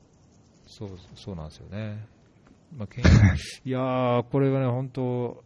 [0.65, 2.03] そう、そうなんですよね。
[2.75, 2.87] まあ、
[3.65, 5.43] いやー、これがね、本当、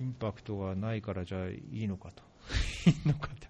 [0.00, 2.22] インパクトがないからじゃあいいのかと。
[2.86, 3.48] いいのかと。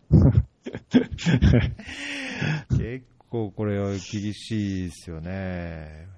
[2.76, 4.01] 結構これは厳
[4.35, 6.09] しいですよね。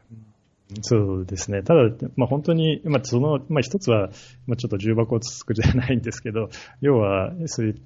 [0.80, 1.62] そうですね。
[1.62, 1.82] ただ、
[2.16, 4.08] まあ、本当に、まあ、その、まあ、一つは、
[4.46, 6.48] まあ、ちょっと重箱をつつくじゃないんですけど、
[6.80, 7.82] 要は、そういう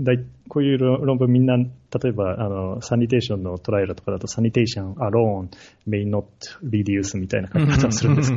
[0.00, 1.66] だいこういう論文みんな、例
[2.06, 5.48] えばあのサニテーションのトライアルとかだと、サニテーション alone
[5.88, 6.24] may not
[6.62, 8.32] reduce みたいな書き方をするんです。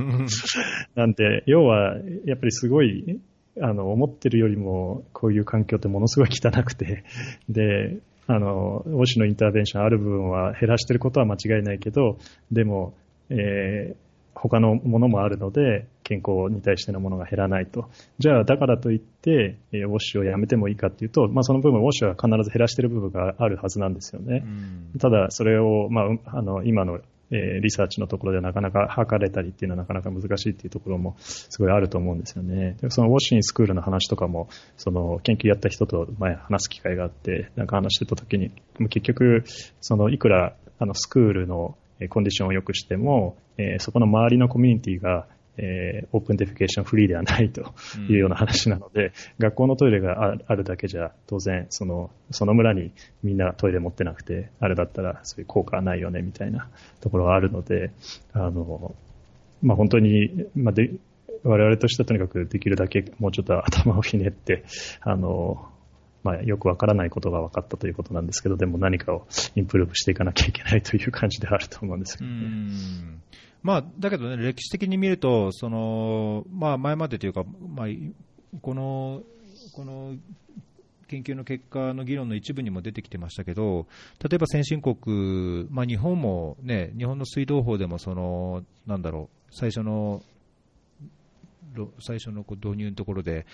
[0.95, 1.95] なんで、要は
[2.25, 3.19] やっぱりすごい
[3.61, 7.03] あの思ってるよりもこういう環境ってものすごい汚くて、
[7.49, 7.97] で、
[8.27, 12.17] あの、ウォシュのインターベンションある部分は減らしてることは間違いないけど、
[12.51, 12.93] でも、
[13.29, 13.95] えー、
[14.33, 17.89] 他のものもあるので、健康に対してのものが減らないと。
[18.19, 24.43] じゃあ、だからといって、えー、ウォッシュをやめてもいいかっていうと、まあ、その部分、ウォッシュは必ず減らしている部分があるはずなんですよね。
[24.99, 26.99] ただ、それを、まあ、あの、今の
[27.33, 32.75] えー、リサーチのところでなかなか測れたりっていうのはなかなか難しいっていうところもすごいあると思うんですよね。
[32.81, 38.51] でそのウォッシュインスクールの話とかも、その研究やった人と前話す機会があって、なんか話してた時に、
[38.89, 39.45] 結局、
[39.79, 41.77] そのいくらあのスクールの
[42.09, 45.27] コンディションを良くしても、えー、そこの周りのコミュニティが、
[45.57, 47.73] えー、 open defecation free ではないと
[48.09, 52.91] いうような話なので、うん、学校のトイレがあるだけじゃ、当然その、その村に
[53.23, 56.69] みんなトイレ持ってなくて、あれだったらそういう効果はないよねみたいな
[57.01, 57.91] ところがあるので、
[58.33, 58.95] あの、
[59.61, 60.91] まあ、本当に、まあ、で、
[61.43, 64.63] 我々としてはとにかくできるだけもうちょっと頭をひねって、
[65.01, 65.67] あの、
[66.23, 72.37] まあ、よくわからないことが分かったということなんですけど、でも何かを improve していかなきゃいけないという感じであると思うんですけどね。
[73.63, 77.87] まあ、だけどね、歴史的に見ると、そのまあ、前までというか、まあ、
[78.61, 79.21] この
[79.73, 80.15] この
[81.07, 83.87] 研究の結果の議論の一部にも出てきてましたけど、
[84.23, 90.23] 例えば先進国、まあ、日本もね、日本の水道法でもその、なんだろう、最初の
[91.99, 93.45] 最初のこう導入のところで、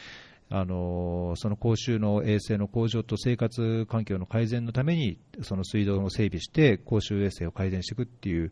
[0.50, 8.52] あのその公衆の衛生の向上と生活環境の改善のために、その水道を整備して、公衆衛生を改善していくっていう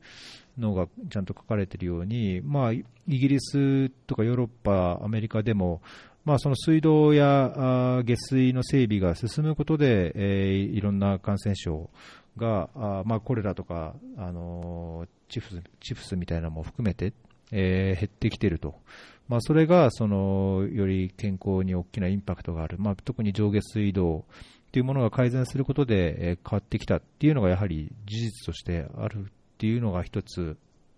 [0.58, 5.82] のがちゃんと書かれているように、まあ、イギリスとかヨーロッパ、アメリカでも、
[6.26, 11.89] まあ、その水道や下水の整備が進むことで、えー、いろんな感染症
[12.36, 17.14] が、あまあ、コレラとか、あのチフスチフスみたいなのも含めて、
[17.52, 18.76] えー、減ってきていると。
[19.28, 24.26] まあ、それがそのより健康に大きなインパクトがある、まあ、特に上下水道
[24.71, 29.23] というものが改善することで、変わってきたっていうのがやはり事実としてあるっ
[29.57, 30.57] ていうのが一つ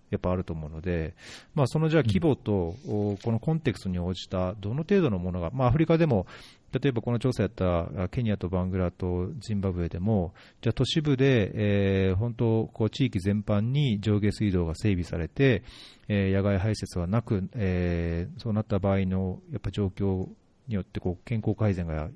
[0.10, 1.16] やっぱあると思うので、
[1.54, 6.28] まあ、そのじゃあ規模と、このコンテクストに応じたどの程度のものが、まあ、アフリカでも
[6.74, 15.64] 例えばこの調査やったケニアとバングラとジンバブエでも、じゃあ都市部で、えー、本当こう地域全般に上下水道が整備されて、
[16.10, 20.28] えー、野外排泄はなく、えー、そうなった場合のやっぱ状況
[20.68, 22.10] によってこう健康改善が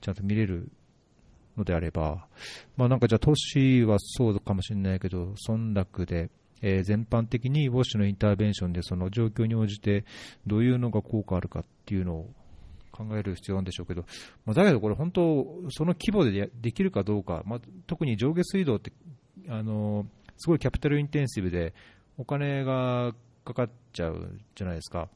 [0.00, 0.68] ちゃんと見れる
[1.56, 2.26] のであれば、
[2.76, 6.30] まあ、なんかじゃあ都市はそうかもしれないけど、村落で、
[6.60, 10.04] えー、全般的にウォッシュのインターベンションでその状況に応じて
[10.46, 12.30] どういうのが効果あるかっていうのを
[12.92, 14.04] 考える必要なんでしょうけど、
[14.44, 18.92] まあ、だけどこれ本当、その規模でできるかどうか、まあ、特に上下水道って
[19.48, 20.06] あの
[20.38, 21.74] すごいキャピタルインテンシブで
[22.18, 23.14] お金が
[23.44, 25.08] かかっちゃうじゃないですか。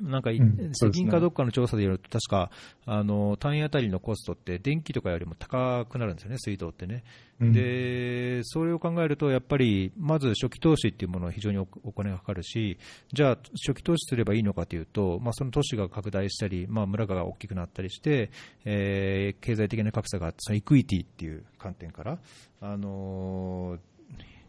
[0.00, 2.50] なんか、うん、責任かどっかの調査で言うと、確か
[2.86, 7.04] あの単位当たりのコストって電気とかよりも高くなるんですよね、水道ってね。
[7.40, 12.78] うん、で、それを考えると、やっぱりまず初期投資っていうものは非常にお金がかかるし、
[13.12, 18.30] じゃあ、初期投資すればいいのかというと、まあ、その都市が拡大したり、まあ、村が大きくなったりして、
[18.64, 22.18] えー、経済的な格差があって、そのイクイティっていう観点から、
[22.60, 23.93] あのー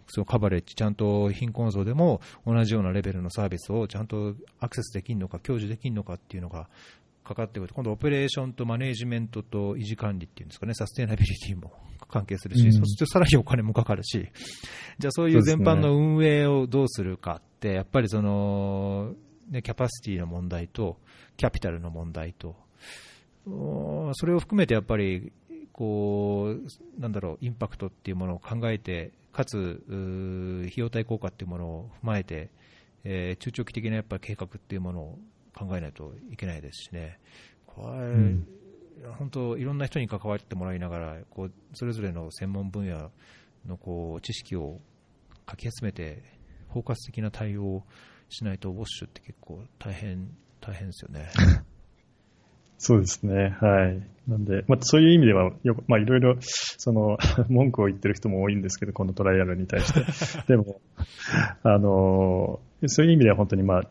[0.07, 6.69] そのカバレッジ、ちゃんと貧困層でも同じようなレベルのサービスをちゃんとアクセスできるのか、享受できるのかっていうのが
[7.23, 11.71] かかってくる今度、オペレーションとマネージメントと維持管理っていうんですかね、サステナビリティも
[12.07, 14.29] 関係するし、うん、そうするとさらにお金もかかるし、
[14.99, 19.15] じゃあそういう全般の運営をどうするかって、やっぱりその、
[19.49, 20.97] ね、キャパシティの問題と、
[21.37, 22.55] キャピタルの問題と、
[23.45, 25.31] それを含めてやっぱり、
[25.71, 32.51] こう、なんだろう、インパクトっていうものを考えてかつ費用対効果っていうものを踏まえて、
[33.03, 35.19] えー、中長期的なやっぱ計画っていうものを
[35.53, 37.19] 考えないといけないですしね、
[37.65, 38.47] これ、うん、
[39.17, 43.11] 本当、いろんな人に関わってもらいながら、こうそれぞれの専門分野
[43.65, 44.79] のこう知識を
[45.45, 46.23] かき集めて、
[46.69, 47.83] 包括的な対応を
[48.29, 50.29] しないと、ウォッシュって結構大変、
[50.61, 51.29] 大変ですよね。
[52.77, 53.55] そうですね。
[53.61, 54.01] はい。
[54.27, 57.17] なんで、まあ、そういう意味では、よまあ、いろいろ、その、
[57.47, 60.47] 文句を言ってる人も多いんですけど、このトライアルに対して。
[60.47, 60.81] でも、
[61.63, 63.83] あの、そういう意味では本当に、まあ、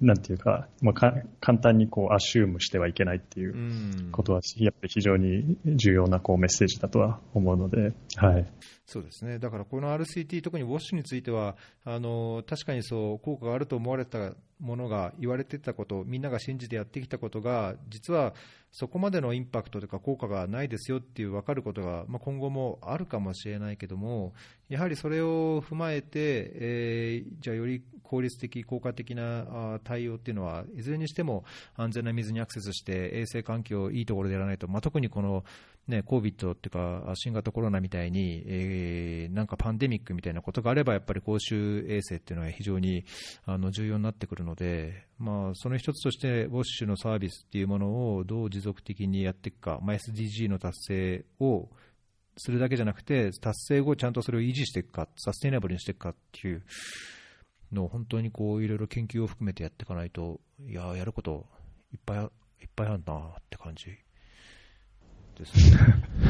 [0.00, 8.46] なんていうか、まあ、か簡単にこう、アシュームしてはいけないっていうことは、やっぱり非常に重要なこうメッセージだとは思うので、はい。
[8.86, 9.38] そうですね。
[9.38, 18.34] だから、この RCT、特にウォッシュについては、あの、確かにそう、効果があると思われたものが言われてたこと、みんなが信じてやってきたことが、実は
[18.72, 24.34] そこまでのインパクトとか効果がないですよっていう分かることが、まあ、今後もあるかもしれないけども、
[24.68, 31.44] やはりそれを踏まえて、えー、じゃあより効率的、効果的な対応っていうのは、いずれにしても
[31.76, 35.44] 安全な水にアクセスして、衛生環境をいいところでやらないと、まあ、特にこの、
[35.86, 43.04] ね、COVID っていうか、新型コロナみたいに、えー、なんかパンデミックみたいなことがあれば、やっぱり公衆衛生っていうのは非常に
[43.44, 51.68] あの重要になってくるので、まあ、その一つとして、ウォッシュのサービスっていうものをどう持続的にやっていくか、まあ、SDG の達成を
[52.38, 56.62] するだけじゃなくて、達成後、ちゃんとそれを維持していくか、サステイナブルにしていくかっていう
[57.72, 61.46] のを、本当にこういろいろ研究を含めてやっていかないと、いややること
[61.92, 63.86] いっぱいいっぱいあるなって感じ
[65.36, 65.78] ですね。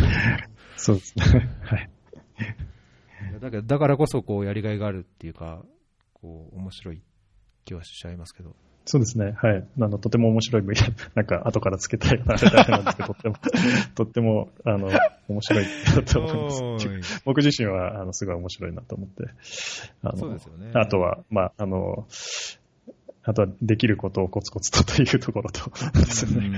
[0.77, 1.25] そうですね。
[1.63, 1.91] はい。
[3.41, 5.65] だからだからこそこうやりがいがあるっていうか、
[6.13, 7.03] こう面白い
[7.65, 8.57] 気はしちゃいますけど。
[8.89, 9.35] そうですね。
[9.37, 9.67] はい。
[9.81, 10.63] あの、とても面白い
[11.15, 13.37] なんか後からつけたいな、みたいなんですけど、 とっても、
[13.95, 14.91] とっても、あの、
[15.29, 17.23] 面白いなと思います。
[17.27, 19.25] 僕自身は、あの、すごい面白いなと思って。
[20.03, 20.71] あの、そうですよね。
[20.73, 22.07] あとは、まあ、あの、
[23.25, 26.51] あとはできることをコツコツとというところと、ですね。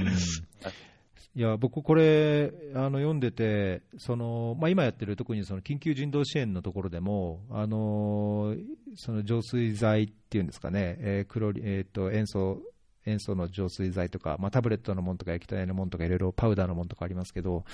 [1.37, 8.57] いや僕、これあの読んでて、そのまあ、今やってる特にその緊急人道支援のところでも、あの
[8.97, 12.61] その浄水剤っていうんですかね、えークロリえー、と塩素
[13.07, 17.65] 塩素の浄水剤とか、まあ、タブレットのものとか液体のものとか、いろいろパウダーのものとかありますけど、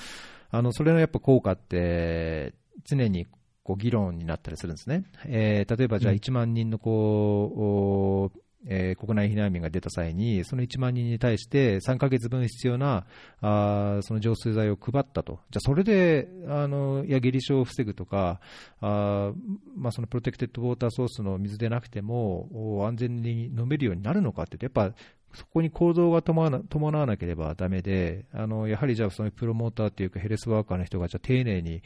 [0.50, 2.54] あのそれのやっぱ効果って、
[2.84, 3.26] 常に
[3.62, 5.04] こう議論になったりするんですね。
[5.24, 8.38] えー、例えばじゃあ1万人のこう、
[8.68, 13.06] えー、国内避難民が出た際に、その1万人に対して3ヶ月分必要な
[13.40, 18.40] あその浄水剤を配ったと、じゃそれであのいや下痢症を防ぐとか、
[18.80, 19.32] あ
[19.76, 24.92] まあ、そのプロテクテッドウォーターソースの水でなくても安全に飲めるようになるのかってやっぱ
[25.36, 26.50] そこに行動が伴
[26.98, 31.82] わなければだめで、あのやはりじゃあ、そのプロモーターというか、ヘルスワーカーの人がじゃ丁寧に、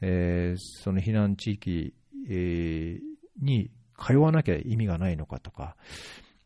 [0.00, 1.92] えー、その避難地域、
[2.28, 5.76] えー、に通わなきゃ意味がないのかとか、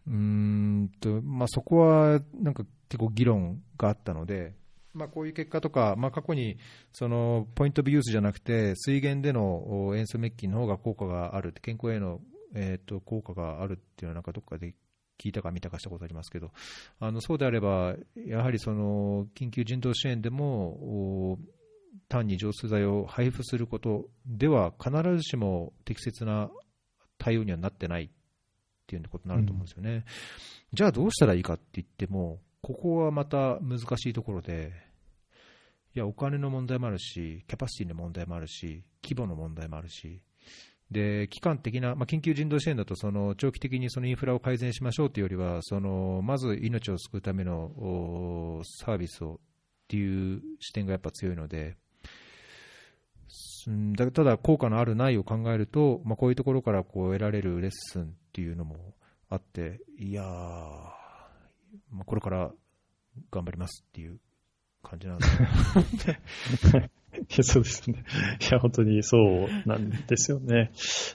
[0.09, 4.55] うんとまあ、そこはなんか結構議論があったので、
[4.95, 6.57] まあ、こういう結果とか、まあ、過去に
[6.93, 12.21] そのポイントビュースじゃなくて、水源での塩素滅菌の方が効果がある、健康への、
[12.55, 14.75] えー、と効果があるっていうのは、なんかどっかで
[15.19, 16.51] 聞いたか見たかしたことありますけど、
[17.01, 21.39] あのそうであれば、やはりその緊急人道支援でも、
[22.09, 26.51] 単に浄水剤を配布することでは、必ずしも適切な
[27.19, 28.11] 対応にはなってない。
[28.89, 29.91] っていうことになると思うんですよね。
[29.93, 30.03] うん、
[30.73, 34.73] じゃあどうしたらいいかって言っても、ここはまた難しいところで、
[35.95, 40.23] いや、お金の問題もあるし、キャパシティの問題もあるし、規模の問題もあるし、
[40.91, 49.39] で期間的な、まあ、緊急人道支援だとその長期的にそのインフラを改善しましょうというよりはそのまず命を救うためのサービスをっ
[49.89, 51.77] ていう視点がやっぱ強いので
[53.67, 58.95] うん、だただ効果のあるないを考えると、まあ、こういうところからこう得られるレッスンっていうのも
[59.29, 62.51] あっていやー、まあ、これから
[63.31, 64.19] 頑張りますっていう
[64.83, 66.91] 感じなんですね。
[67.45, 68.05] そうですね。
[68.51, 70.71] いや、本当にそうなんですよね。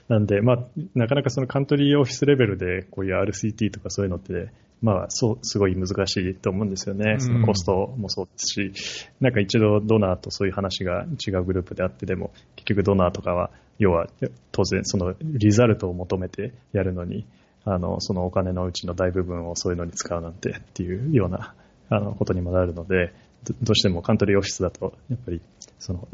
[0.08, 0.58] なんで、まあ、
[0.94, 4.50] なかなかそのカントリーオフィスレベルで、こういう RCT とかそういうのって、
[4.82, 7.16] まあ、そう、すごい難しいと思うんですよね。
[7.18, 14.08] そのコストもそうですし、なんか一度ドナーとそういう話が違うグループであってでも、結局ドナーとかは、要は
[14.52, 17.26] 当然そのリザルトを求めてやるのに、
[17.64, 21.54] あの、そのお金のうちの大部分をそういうのに使うなんてっていうような、
[21.88, 23.14] あの、ことにもなるので、
[23.62, 25.40] どうしてもカントリーオフィスだと、やっぱり、
[25.84, 26.08] その、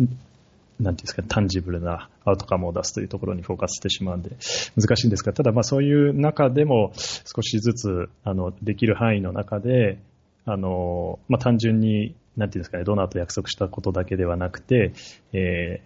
[0.80, 4.30] なんていうんですか、タンジブルなアウトカムを出すというところにフォーカスしてしまうんで、
[4.76, 9.98] 難しいんですが、ただまあそういう中でも少しずつ、あの、できる範囲の中で、
[10.44, 14.92] あの、まあ単純に、なんていうんですかね、ドナーと約束したことだけではなくて、
[15.32, 15.82] え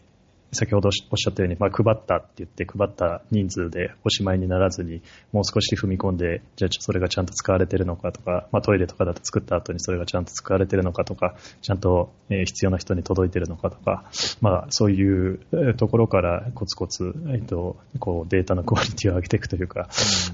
[0.55, 5.03] 先ほどおっしゃったように、まあ、配ったって言って配った人数でおしまいにならずに
[5.33, 14.05] もう少し踏み込んでじゃあそれがちゃんと使われてるのかとか、まあ、トイレとかだと作った後にそれがちゃんと使われてるのかとかちゃんと、え必要な人に届いてるのかとか、
[14.41, 15.41] まあ、そういう
[15.77, 19.89] ところからコツコツ、えっと、こうデータのクオリティを上げていくというか、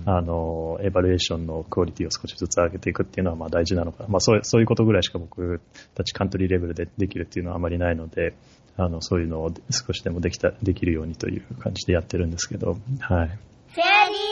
[0.07, 5.61] うん、あのエバルエーションのクオリティを少しずつ上げていくっていうのはまあ大事なのか、まあ、そうそういうことぐらいしか僕
[5.95, 8.35] たちカントリーレベルでできるっていうのはあまりないので、
[8.77, 12.79] あの、そういうのを少しでもできた、できるようにという感じでやってるんですけど、はい。
[12.79, 14.31] フェアリー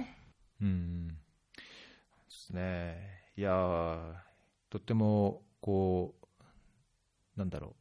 [0.00, 0.04] FM!
[0.62, 1.08] うん。
[1.08, 1.14] で
[2.28, 3.08] すね。
[3.36, 3.52] いや
[4.68, 7.74] とっても、こう、なんだろう。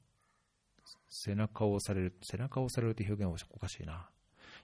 [1.09, 4.09] 背中を押される、背中を押されるって表現はおかしいな。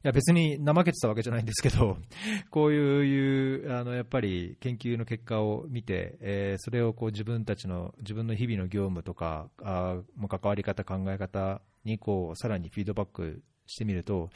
[0.03, 1.97] や別に怠けてたわけじゃないんですけど、
[2.51, 14.29] こういうあのやっぱり研究の結果を見て、えー、それをこう自分たちの自分の日々の業務とか、あ関わり方、考え方にこうさらにフィードバックしてみると、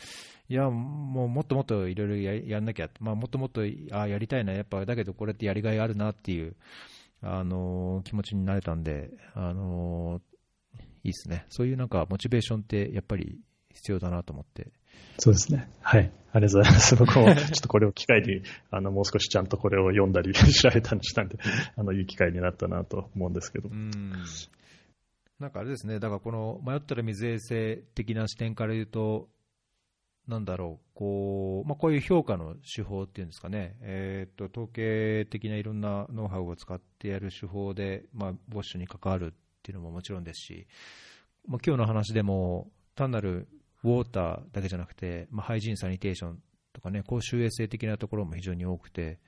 [0.47, 6.55] いや、もうもっともっといろいろややんなきゃ、まあ、もっともっとあやりたいな、やっぱだけどこれってやりがいあるなっていう、
[7.21, 10.21] あの気持ちになれたんで、あの
[11.03, 13.39] いいですね、そういうなんかモチベーションってやっぱり
[13.73, 14.71] 必要だなと思って。
[15.17, 15.69] そうですね。
[15.81, 16.11] はい。
[16.31, 16.95] ありがとうございます。
[16.95, 21.37] 僕も、ちょっとこれを機会に、 あの、もう少しちゃんとこれを読んだり、 調べたりしたんで、
[21.75, 23.69] あの、いい機会になったなと思うんですけど。
[23.69, 24.13] うん
[25.39, 29.29] なんかあれですね、だからこの迷ったら水衛生的な視点から言うと、
[30.27, 39.29] なんだろう、こう、まあ、こういう評価の手法っていうんですかね、えっ、と、統計的ないろんなノウハウを使ってやる手法で、まあ、ボッシュに関わるっ
[39.63, 40.67] ていうのももちろんですし、
[41.47, 43.47] まあ、今日の話でも、単なる
[43.83, 46.39] ウォーターだけじゃなくて、まあ、ハイジン、サニテーション
[46.73, 49.19] とかね、公衆衛生的なところも非常に多くて、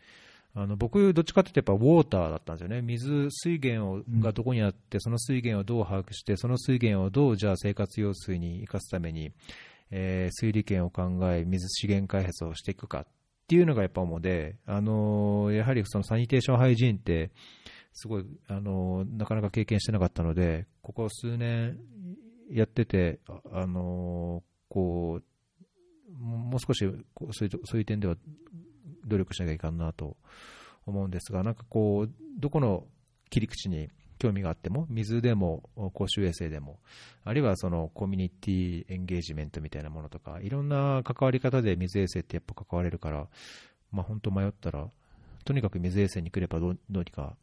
[0.53, 9.31] あの僕、どっちかというとやっぱウォーターだったんですよね、水、水源をがどこにあって、その水源をどう把握して、その水源をどうじゃあ生活用水に生かすために、
[9.91, 13.07] えー、水利権を考え、水資源開発をしていくかっ
[13.47, 17.31] ていうのがやっぱ主で、あのー、やはりそのサニテーションハイジーンって、
[17.93, 21.77] すごい、あのー、なかなか経験してなかったので、ここ数年、
[22.51, 23.19] やってて、
[23.51, 28.15] あのこう、もう少しそういうそういう点では
[29.05, 30.17] 努力しなきゃいかんなと
[30.85, 32.85] 思うんですが、なんかこう、どこの
[33.29, 33.89] 切り口に
[34.19, 36.79] 興味があっても、水でも公衆衛生でも、
[37.23, 43.27] あるいはそのコミュニティエンゲージメントみたいなものとか、いろんな関わり方で水衛生ってやっぱ関われるから、
[43.91, 44.89] まあ、本当迷ったら、
[45.43, 47.35] とにかく水衛星に来ればどうどうにか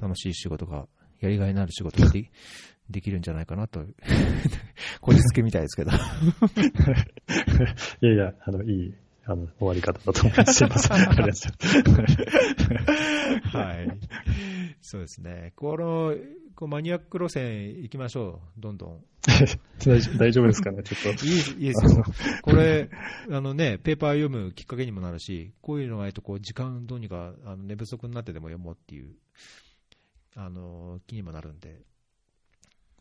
[0.00, 0.86] 楽しい仕事が、
[1.20, 2.30] やりがいのある仕事がで
[2.90, 3.84] できるんじゃないかなと、
[5.00, 5.90] こじつけみたいですけど。
[8.00, 8.94] いやいや、あの、いい、
[9.24, 10.54] あの、終わり方だと思います。
[10.54, 10.96] すいません。
[10.96, 11.32] ありがとうご
[11.92, 12.88] ざいま
[13.42, 13.56] す。
[13.56, 13.98] はい。
[14.80, 15.52] そうですね。
[15.56, 16.14] この、
[16.54, 18.60] こうマニアック路線行きましょう。
[18.60, 19.04] どんどん。
[20.18, 21.26] 大丈夫ですかね、ちょっと。
[21.26, 22.04] いいですいいですよ。
[22.42, 22.88] これ、
[23.30, 29.10] あのね、ペーパー読むきっかけにもなるし、こういうのがないと、こう、時間どうにか、あの寝不足になってでも読もうっていう、
[30.36, 31.80] あの、気にもなるんで、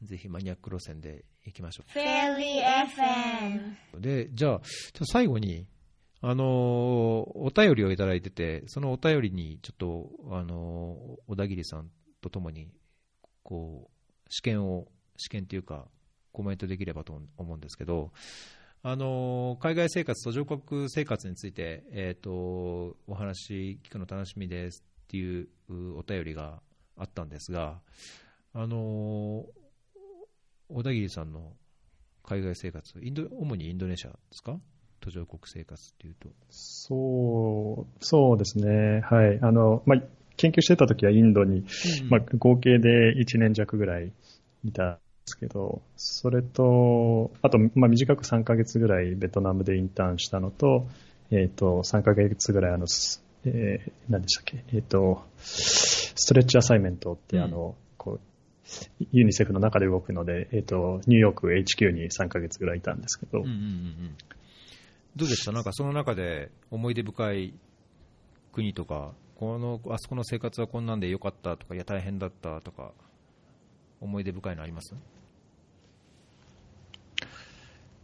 [0.01, 3.75] ぜひマニアック路線で行きましょ FM.
[3.97, 4.01] う。
[4.01, 4.61] で、じゃあ、
[4.93, 5.67] ちょ最後に、
[6.21, 12.69] あのお便りをいただいてて、そのお便りに、ちょっと、あの小田切さんとともに、
[13.43, 15.87] こう、試験を、試験っていうか、
[16.31, 18.11] コメントできればと思うんですけど、
[18.81, 25.47] あの海外生活、途上国生活について、えー、とお話聞くの楽しみですっていう
[25.97, 26.61] お便りが
[26.97, 27.81] あったんですが、
[28.53, 29.45] あの
[30.69, 31.53] 小田切さんの
[32.23, 34.59] 海外生活、インド主にインドネシアですか、
[34.99, 36.29] 途上国生活っていうと。
[36.49, 39.01] そう、そうですね。
[39.01, 39.39] はい。
[39.41, 40.01] あの、まあ、
[40.37, 41.65] 研究してた時はインドに、
[42.09, 44.11] まあ、合計で1年弱ぐらい
[44.63, 50.87] いたんですけど、それと、あと、まあ、短く3ヶ月ぐらいベトナムでインターンしたのと、
[51.31, 55.23] えっ、と、3ヶ月ぐらい、あの、すえー何でしたっけ、えっ、と、
[56.15, 57.43] ストレッチアサイメントって、うん。
[57.43, 58.19] あの、こう、
[59.11, 64.15] ユニセフの中で動くので、えっ、と、ニューヨーク HQ に3ヶ月ぐらいいたんですけど、うんうんうんうん。
[65.15, 67.53] どうでしたなんかその中で思い出深い
[68.53, 72.91] 国とか、このあそこの生活はこんなんでよかったとか、いや大変だったとか、
[74.01, 74.95] 思い出深いのあります？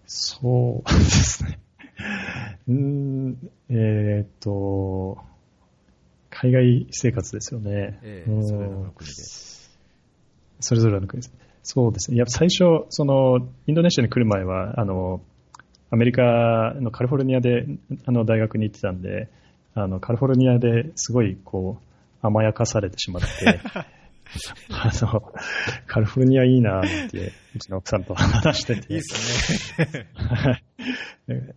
[0.05, 1.59] そうですね。
[2.68, 5.18] うーん、えーっと、
[6.42, 8.00] 海外生活ですよね。
[8.04, 9.16] うんええそれぞれの国で。
[10.60, 11.34] それぞれの国です。
[11.64, 12.18] そうですね。
[12.18, 15.22] やっぱ最初、その、インドネシアに来る前は、あの、
[15.92, 17.66] アメリカのカリフォルニアで、
[18.06, 19.30] あの、大学に行ってたんで、
[19.76, 23.60] あの、カリフォルニアですごい、こう、甘やかされてしまって、
[24.72, 25.34] あの、
[25.86, 28.94] カリフォルニアいいなって、うちの奥さんと話してて。
[28.94, 29.78] いいっす
[31.28, 31.54] ね。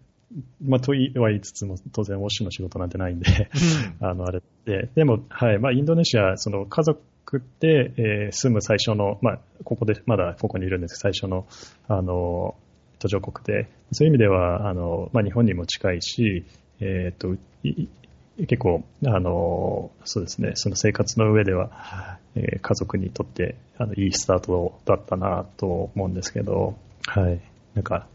[0.61, 3.27] まあ、とは言いつつも、当然、ウォッシュの仕事なんてないんで、
[4.01, 11.47] あの、あれで、でも、はい、まあ、インドネシア、その、家族で、えー住む最初の、まあ、ここで、まだここにいるんですけど、最初の、
[11.89, 12.57] あの、
[12.99, 16.45] 途上国で、そういう意味では、あの、まあ、日本にも近いし、
[16.81, 17.89] えっ、と、い
[18.39, 26.77] 結構、あの、そうですね、その生活の上では、えー家族にとって、あの、いいスタートだったなと思うんですけど、
[27.07, 27.41] はい。
[27.75, 28.07] なんか、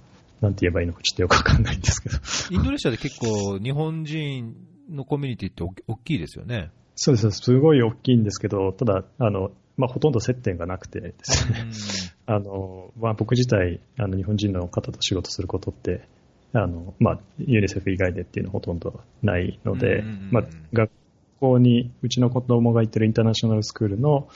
[0.41, 2.17] なんて言えばいいのかちょっとよくわかんないんですけど。
[2.51, 4.55] インドネシアで結構、日本人
[4.89, 6.71] のコミュニティって大大きいですよね。
[6.95, 11.71] そうです、すごい大きいんですけど、ただ、あの、まあ、ほとんど接点がなくてですね、
[12.27, 16.07] あの、まあ、僕自体、あの、日本人の方と仕事することって、
[16.53, 20.91] あの、まあ、ユニセフ以外でっていうのはほとんどないのでまあ、学
[21.39, 24.27] 校に、うちの子供が行ってるインターナショナルスクールの、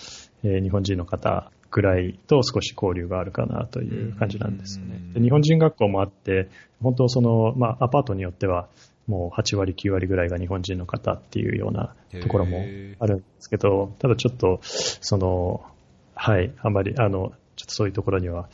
[0.44, 5.02] えー日本人の方ぐらいと少し交流があるかなという感じなんですよね。
[5.16, 6.48] で日本人学校もあって、
[6.82, 8.68] 本当その、まあ、アパートによっては、
[9.08, 12.60] もう8割、9割ぐらいが日本人の方っていうようなところも
[13.00, 15.66] あるんですけど、ただちょっと、その、
[16.14, 18.48] はい、あまり、あの、ちょっとそういうところには、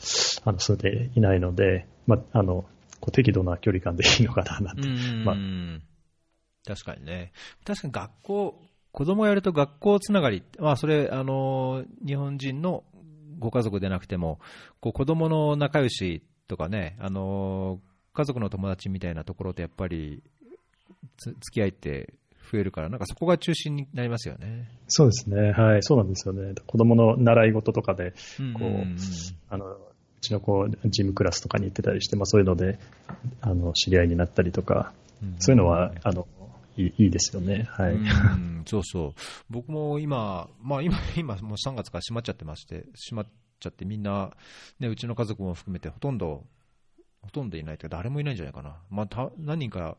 [0.44, 2.64] あの、住んでいないので、まあ、あの、
[3.00, 4.88] こう適度な距離感でいいのかな、なんて。
[4.88, 5.36] うんまあ
[6.66, 7.32] 確かにね。
[7.64, 8.60] 確かに学校、
[8.92, 12.84] 子供やると学校つながり、まあそれ、あの、日本人の
[13.40, 14.38] ご家族でなくても、
[14.80, 17.80] こう子供の仲良しとかね、あの、
[18.12, 20.22] 家族の友達みたいなところとやっぱり、
[21.16, 22.14] つ付き合いって
[22.52, 24.68] 増えるから、なんかそこが中心になりますよね。
[24.88, 26.54] そうですね、はい、そうなんですよね。
[26.66, 28.54] 子供の習い事とかで、こう、んん
[28.94, 28.96] ん
[29.48, 29.78] あの、う
[30.20, 32.78] ちの子、ジムクラスとかに行ってたりして、まあそういうので、
[33.40, 34.92] あの、知り合いになったりとか、
[35.38, 36.26] そういうのは、あの、
[36.76, 37.94] いいいいですよね、はい。
[37.94, 43.26] うんそうそう、僕も今、まあ今、今もう3月から閉まっちゃってまして、閉まっ
[43.58, 44.30] ちゃって、みんな、
[44.78, 46.44] ね、うちの家族も含めて、ほとんど、
[47.22, 49.96] ほとんどいないというか、誰もいないんじゃないかな、まあ、た何人か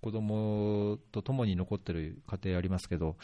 [0.00, 3.16] 子供と共に残ってる家庭ありますけど、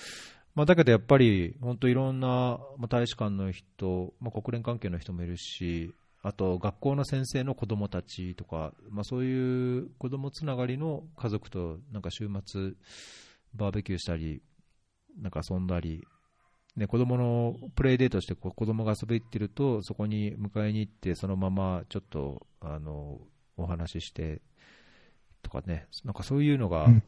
[0.55, 12.73] まあ、だけどやっぱり、本当いろんな、まあ、大使館の人、まあ、国連関係の人もいるし、あと学校の先生の子供たちとか、まあ、そういう子供つながりの家族となんか週末、
[13.55, 14.43] バーベキューしたり、
[15.19, 16.07] なんか遊んだり、
[16.77, 23.19] ね、子供のプレイデートしてこう子供が遊び行ってると、そこに迎えに行って、そのままちょっとあの
[23.57, 24.43] お話しして
[25.43, 27.03] とかね、なんかそういうのがうん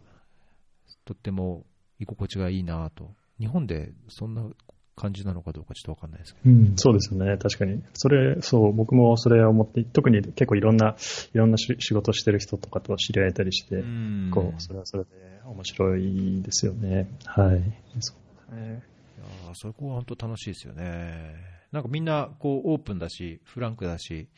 [1.04, 1.64] とっても
[1.98, 3.14] 居心地がいいなと。
[3.38, 4.44] 日本でそんな
[4.94, 6.50] 感じなのかどうかちょっとわかんないですけど。
[6.50, 7.82] うん、そうですよね、確かに。
[7.94, 10.96] それ、そう、僕もそれを思って、特に結構いろんな、
[11.32, 15.10] いろんな仕事してる人とかと知り合えたりして、うんこう、それはそれで
[15.46, 17.08] 面白いですよね。
[17.24, 17.62] はい。
[18.00, 18.14] そ
[18.50, 18.82] うね。
[19.18, 21.34] いやそこは本当楽しいですよね。
[21.70, 24.28] なんかみんなこうオープンだし、フランクだし、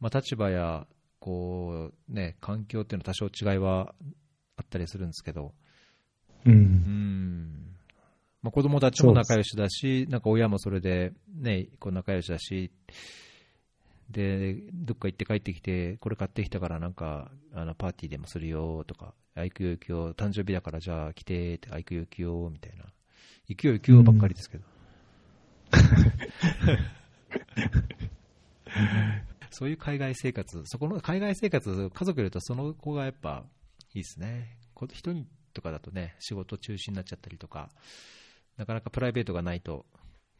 [0.00, 0.86] まあ、立場や
[1.18, 3.94] こう、ね、環境っていうのは多少違いは
[4.56, 5.52] あったりするんですけど、
[6.46, 6.52] うん。
[6.52, 7.59] うん
[8.42, 12.70] まあ、子供たちも仲良しだし、なんか親もそれで、ね、こう仲良しだし、
[14.10, 22.84] で、どっか行って帰ってきて、これ買ってきたからなんか、あのパーティーでもするよとか、あ、行くよ行くよ、誕生日だからじゃあ来てって、あ、行くよ行くよ、みたいな。
[23.46, 24.64] 行くよ行くよばっかりですけど。
[29.50, 33.44] そういう海外生活、そこの海外生活、家族いるとその子がやっぱ
[33.94, 34.56] いいですね。
[34.92, 37.70] 一人とかだとね、仕事中心になっちゃったりとか、
[38.60, 39.86] なかなかプライベートがないと、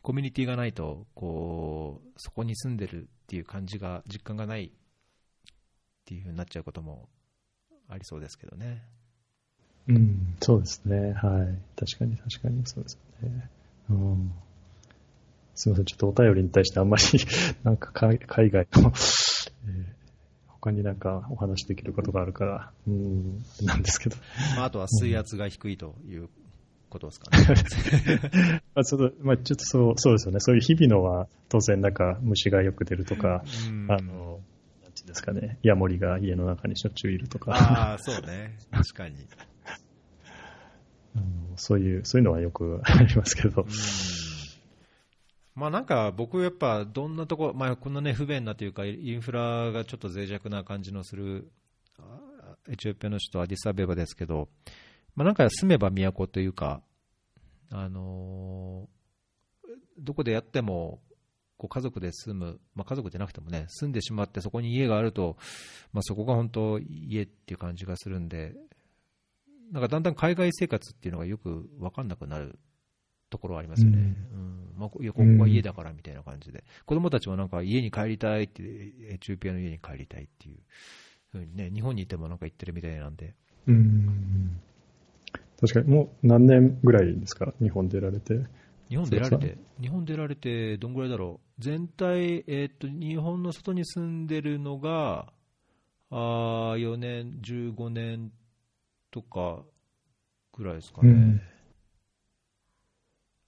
[0.02, 4.70] コミュニティがないと、こう、そこに住んでるっていう感じが、実感がないっ
[6.04, 7.08] ていうふうになっちゃうことも
[7.88, 8.82] ありそうですけどね。
[9.88, 11.14] うん、そうですね。
[11.14, 11.78] はい。
[11.78, 13.50] 確かに確かにそうですね。
[13.88, 14.32] うん。
[15.54, 15.84] すみません。
[15.86, 17.02] ちょっとお便りに対してあんまり
[17.64, 19.84] なんか海外のえー、
[20.46, 24.16] 他になんかお話できることがあるから、うん、なんですけど。
[24.56, 26.28] まあ、あとは水圧が低いという
[26.90, 28.60] ことですかね。
[28.74, 30.40] まあ、ちょっと、まあ、ちょっとそう、そうですよね。
[30.40, 33.42] そういう日々のは、当然なんか虫がよく出るとか、
[33.88, 34.40] あの、
[34.82, 37.52] なんていうんですかね、ヤモリが家の中にしょっちゅういるとか。
[37.52, 38.58] ああ、そうね。
[38.70, 39.16] 確かに。
[41.56, 43.66] そういう、そういうのはよく ありますけど。
[45.54, 51.50] まあなんか僕やっぱどんなとこ、まあこんなね不便なというかインフラがちょっと脆弱な感じのする
[52.68, 54.48] エチオピアの首都アディサベバですけど、
[55.14, 56.82] まあ、なんか住めば都というか、
[57.70, 61.00] あのー、どこでやっても
[61.60, 65.36] こう家族で住む、まあ、家族じゃなくてもね、住んでしまってそこに家があると、
[65.92, 68.54] まあ、そこが本当家っていう感じがするんで、
[69.70, 72.58] なんかだんだん海外生活っていうのがよく分かんなくなる
[73.28, 73.98] ところはありますよね。
[73.98, 80.56] うん、うんまあ、いやここは家だからみたいな感じで、うん、子供たちもなんか家に帰りたいって、エチオピアの家に帰りたいっていう
[81.30, 83.34] ふうにね、日本にいてもなんか言ってるみたいなんで。
[83.68, 84.60] うん
[85.60, 88.40] 確かに、もう何年ぐらいですか、日本出られて。
[88.88, 95.32] 日本出られて、日本出られて、どんぐらいだろう、全体、えー、っと、日本の外に住んでるのが、
[96.10, 98.32] あ4年、15年
[99.10, 99.62] とか
[100.52, 101.40] ぐらいですかね。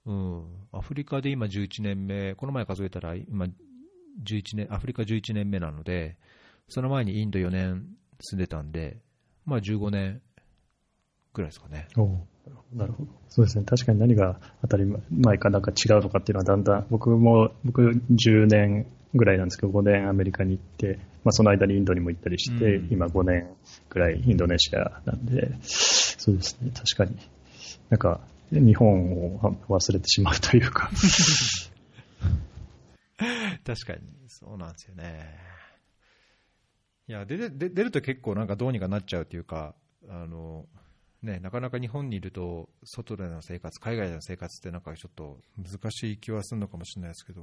[0.05, 3.47] うん、うん、アフリカで今11年目、この前数えたら今
[4.23, 6.19] 11年、アフリカ11年目なので、
[6.69, 7.87] その前にインド4年
[8.21, 8.99] 住んでたんで、
[9.45, 10.23] まあ15年
[11.33, 11.89] ぐらいですかね。
[11.97, 12.09] お
[12.74, 13.11] なるほど。
[13.28, 13.64] そうですね。
[13.64, 23.49] 確かに何が当たり前かなんか違うのかっていうのはだんだん、僕も、僕10年ぐらいなんですけど、5年アメリカに行って、まあその間にインドにも行ったりして、うん、今5年
[23.91, 26.70] ぐらいインドネシアなんで、そうですね。
[26.74, 27.16] 確かに。
[27.91, 28.20] なんか、
[28.51, 30.91] 日本を忘れてしまうというか。
[33.64, 35.39] 確かに、そうなんですよね。
[37.09, 39.74] いや、出出ると結構なんかどうにかなっちゃうというか、
[40.09, 40.66] あの、
[41.23, 47.43] ね、なかなか日本にいると、外での生活、海外での生活ってなんかちょっと難しい気はするのかもしれないですけど、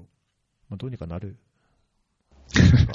[0.70, 1.38] まあ、どうにかなる。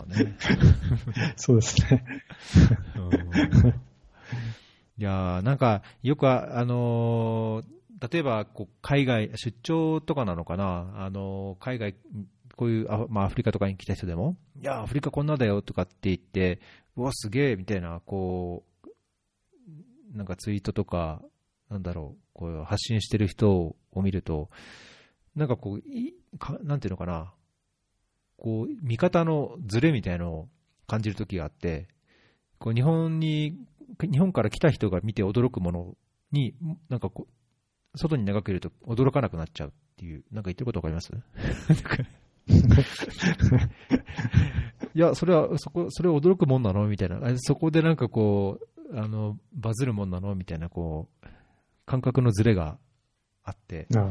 [0.06, 0.36] ね、
[1.36, 2.04] そうですね。
[4.98, 11.94] いやなんか、よくあ、あのー、例えばこう海外、出張とかなのかな、あのー、海外、
[12.56, 16.60] こういうあ、まあ、アフリカとかに来た人でも、いや、アフリカこんなだよとかって言って、
[16.96, 18.73] うわ、すげえみたいな、こう、
[20.14, 21.20] なんかツイートとか、
[21.68, 24.48] なんだろう、こう発信してる人を見ると、
[25.34, 27.32] なんかこう、いかなんていうのかな、
[28.36, 30.48] こう、見方のズレみたいのを
[30.86, 31.88] 感じるときがあって、
[32.58, 33.56] こう日本に、
[34.00, 35.96] 日本から来た人が見て驚くもの
[36.32, 36.54] に、
[36.88, 37.26] なんかこ
[37.94, 41.12] う、外に長くいると驚かなくなっちゃうっていう、なんか言ってることわかります？
[44.94, 46.86] いや、それは、そこ、それは驚くもんなの？
[46.86, 47.20] みたいな。
[47.38, 50.34] そこでなんかこう、あのバズるもんなの？
[50.34, 51.26] みたいなこう
[51.86, 52.78] 感覚のズレが
[53.42, 53.86] あって。
[53.94, 54.02] ああ、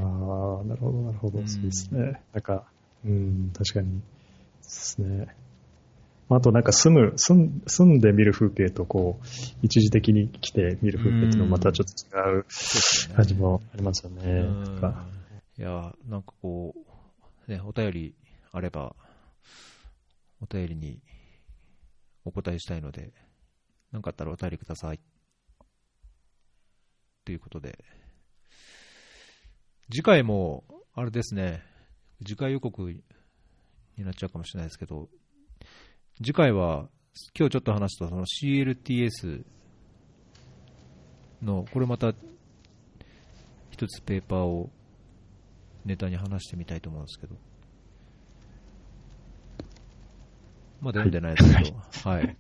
[0.66, 2.22] なるほど、なるほど、うん、そうですね。
[2.34, 2.66] なんか、
[3.06, 4.00] うん、確かに。
[4.00, 4.04] で
[4.62, 5.28] すね。
[6.30, 9.26] あとなんか住む、住ん住んで見る風景とこう、
[9.62, 12.46] 一時的に来て見る風景っていうのはまたちょっと違う
[13.16, 14.48] 感じもありますよね。
[15.58, 16.74] いや、なんかこ
[17.48, 18.16] う、ね、お便り
[18.52, 18.96] あれば、
[20.42, 21.02] お便りに
[22.26, 23.12] お答えしたいので、
[23.94, 25.00] 何かあったらお便りください。
[27.24, 27.78] ということで、
[29.90, 30.64] 次回も、
[30.94, 31.64] あれですね、
[32.26, 33.04] 次回予告に
[34.00, 35.10] なっちゃうかもしれないですけど、
[36.18, 36.90] 次回は、
[37.38, 39.46] 今日ちょっと話したその CLTS
[41.44, 42.16] の、これまた
[43.70, 44.72] 一つペーパーを
[45.86, 47.36] ネタに話してみたいと思うんですけど、
[50.84, 52.38] まだ読んでないですけど、はい。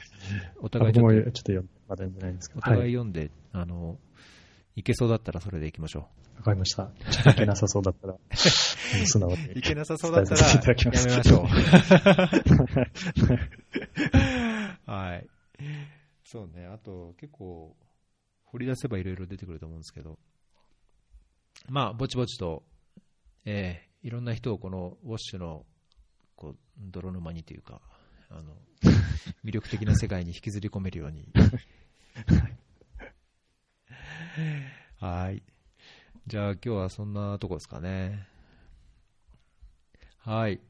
[0.60, 2.58] お互いちょっとちょっと読んまだ読んでないんですけど。
[2.58, 2.92] お互はいい。
[2.92, 3.98] 読んで、あの、
[4.74, 6.90] いけそうだったらそれでいきましょわかりました。
[7.32, 9.36] いけなさそうだったら、素直に。
[9.54, 9.58] う。
[9.58, 11.46] いけなさそうだったら、やめましょう。
[14.90, 15.26] はい。
[16.24, 17.74] そうね、あと結構、
[18.44, 20.18] 掘り出せばいろいろ出てくると思うんですけど、
[21.70, 22.62] まあ、ぼちぼちと、
[23.46, 25.66] えーいろんな人をこのウォッシュの
[26.36, 27.80] こう泥沼にというか、
[28.30, 28.54] あの
[29.44, 31.28] 魅力的な世界に引きずり込めるように。
[34.98, 35.42] はい。
[36.26, 38.26] じゃあ今日はそんなとこですかね。
[40.18, 40.60] はい。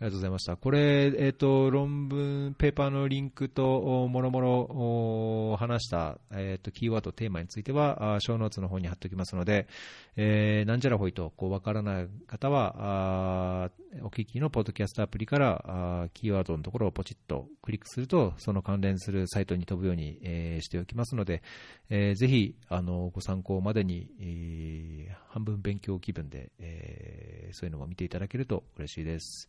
[0.00, 0.56] ありがとうございました。
[0.56, 9.68] これ、えっ、と、論文、ペーパーのリンクと、もろもろ話した、えっ、と、キーワード、テーマについては、あショーノーツの方に貼っておきますので、
[10.16, 13.70] えーなんじゃらほいと、こう、わからない方は、
[14.02, 21.42] お聞きのポッドキャストアプリから、あーキーワードのところをポチッとクリックすると、その関連するサイトに飛ぶように、えーしておきますので、
[21.90, 29.48] えーぜひ、あの、ご参考までに、えー半分勉強気分で、えーそういうのも見ていただけると嬉しいです。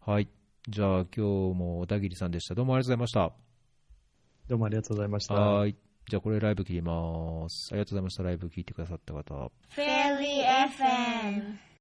[0.00, 0.28] はい。
[0.68, 1.20] じゃあ、今日
[1.58, 2.54] も小田切さんでした。
[2.54, 3.12] どうもありがとうございまし
[4.48, 5.40] どうもありがとうございましたた。。
[5.40, 5.76] はい。
[6.08, 7.68] じゃあ、これライブ切ります。
[7.72, 8.22] ありがとうございました。
[8.22, 9.50] ライブ聞いてくださった方。
[9.76, 10.42] Fairly
[10.78, 11.70] FM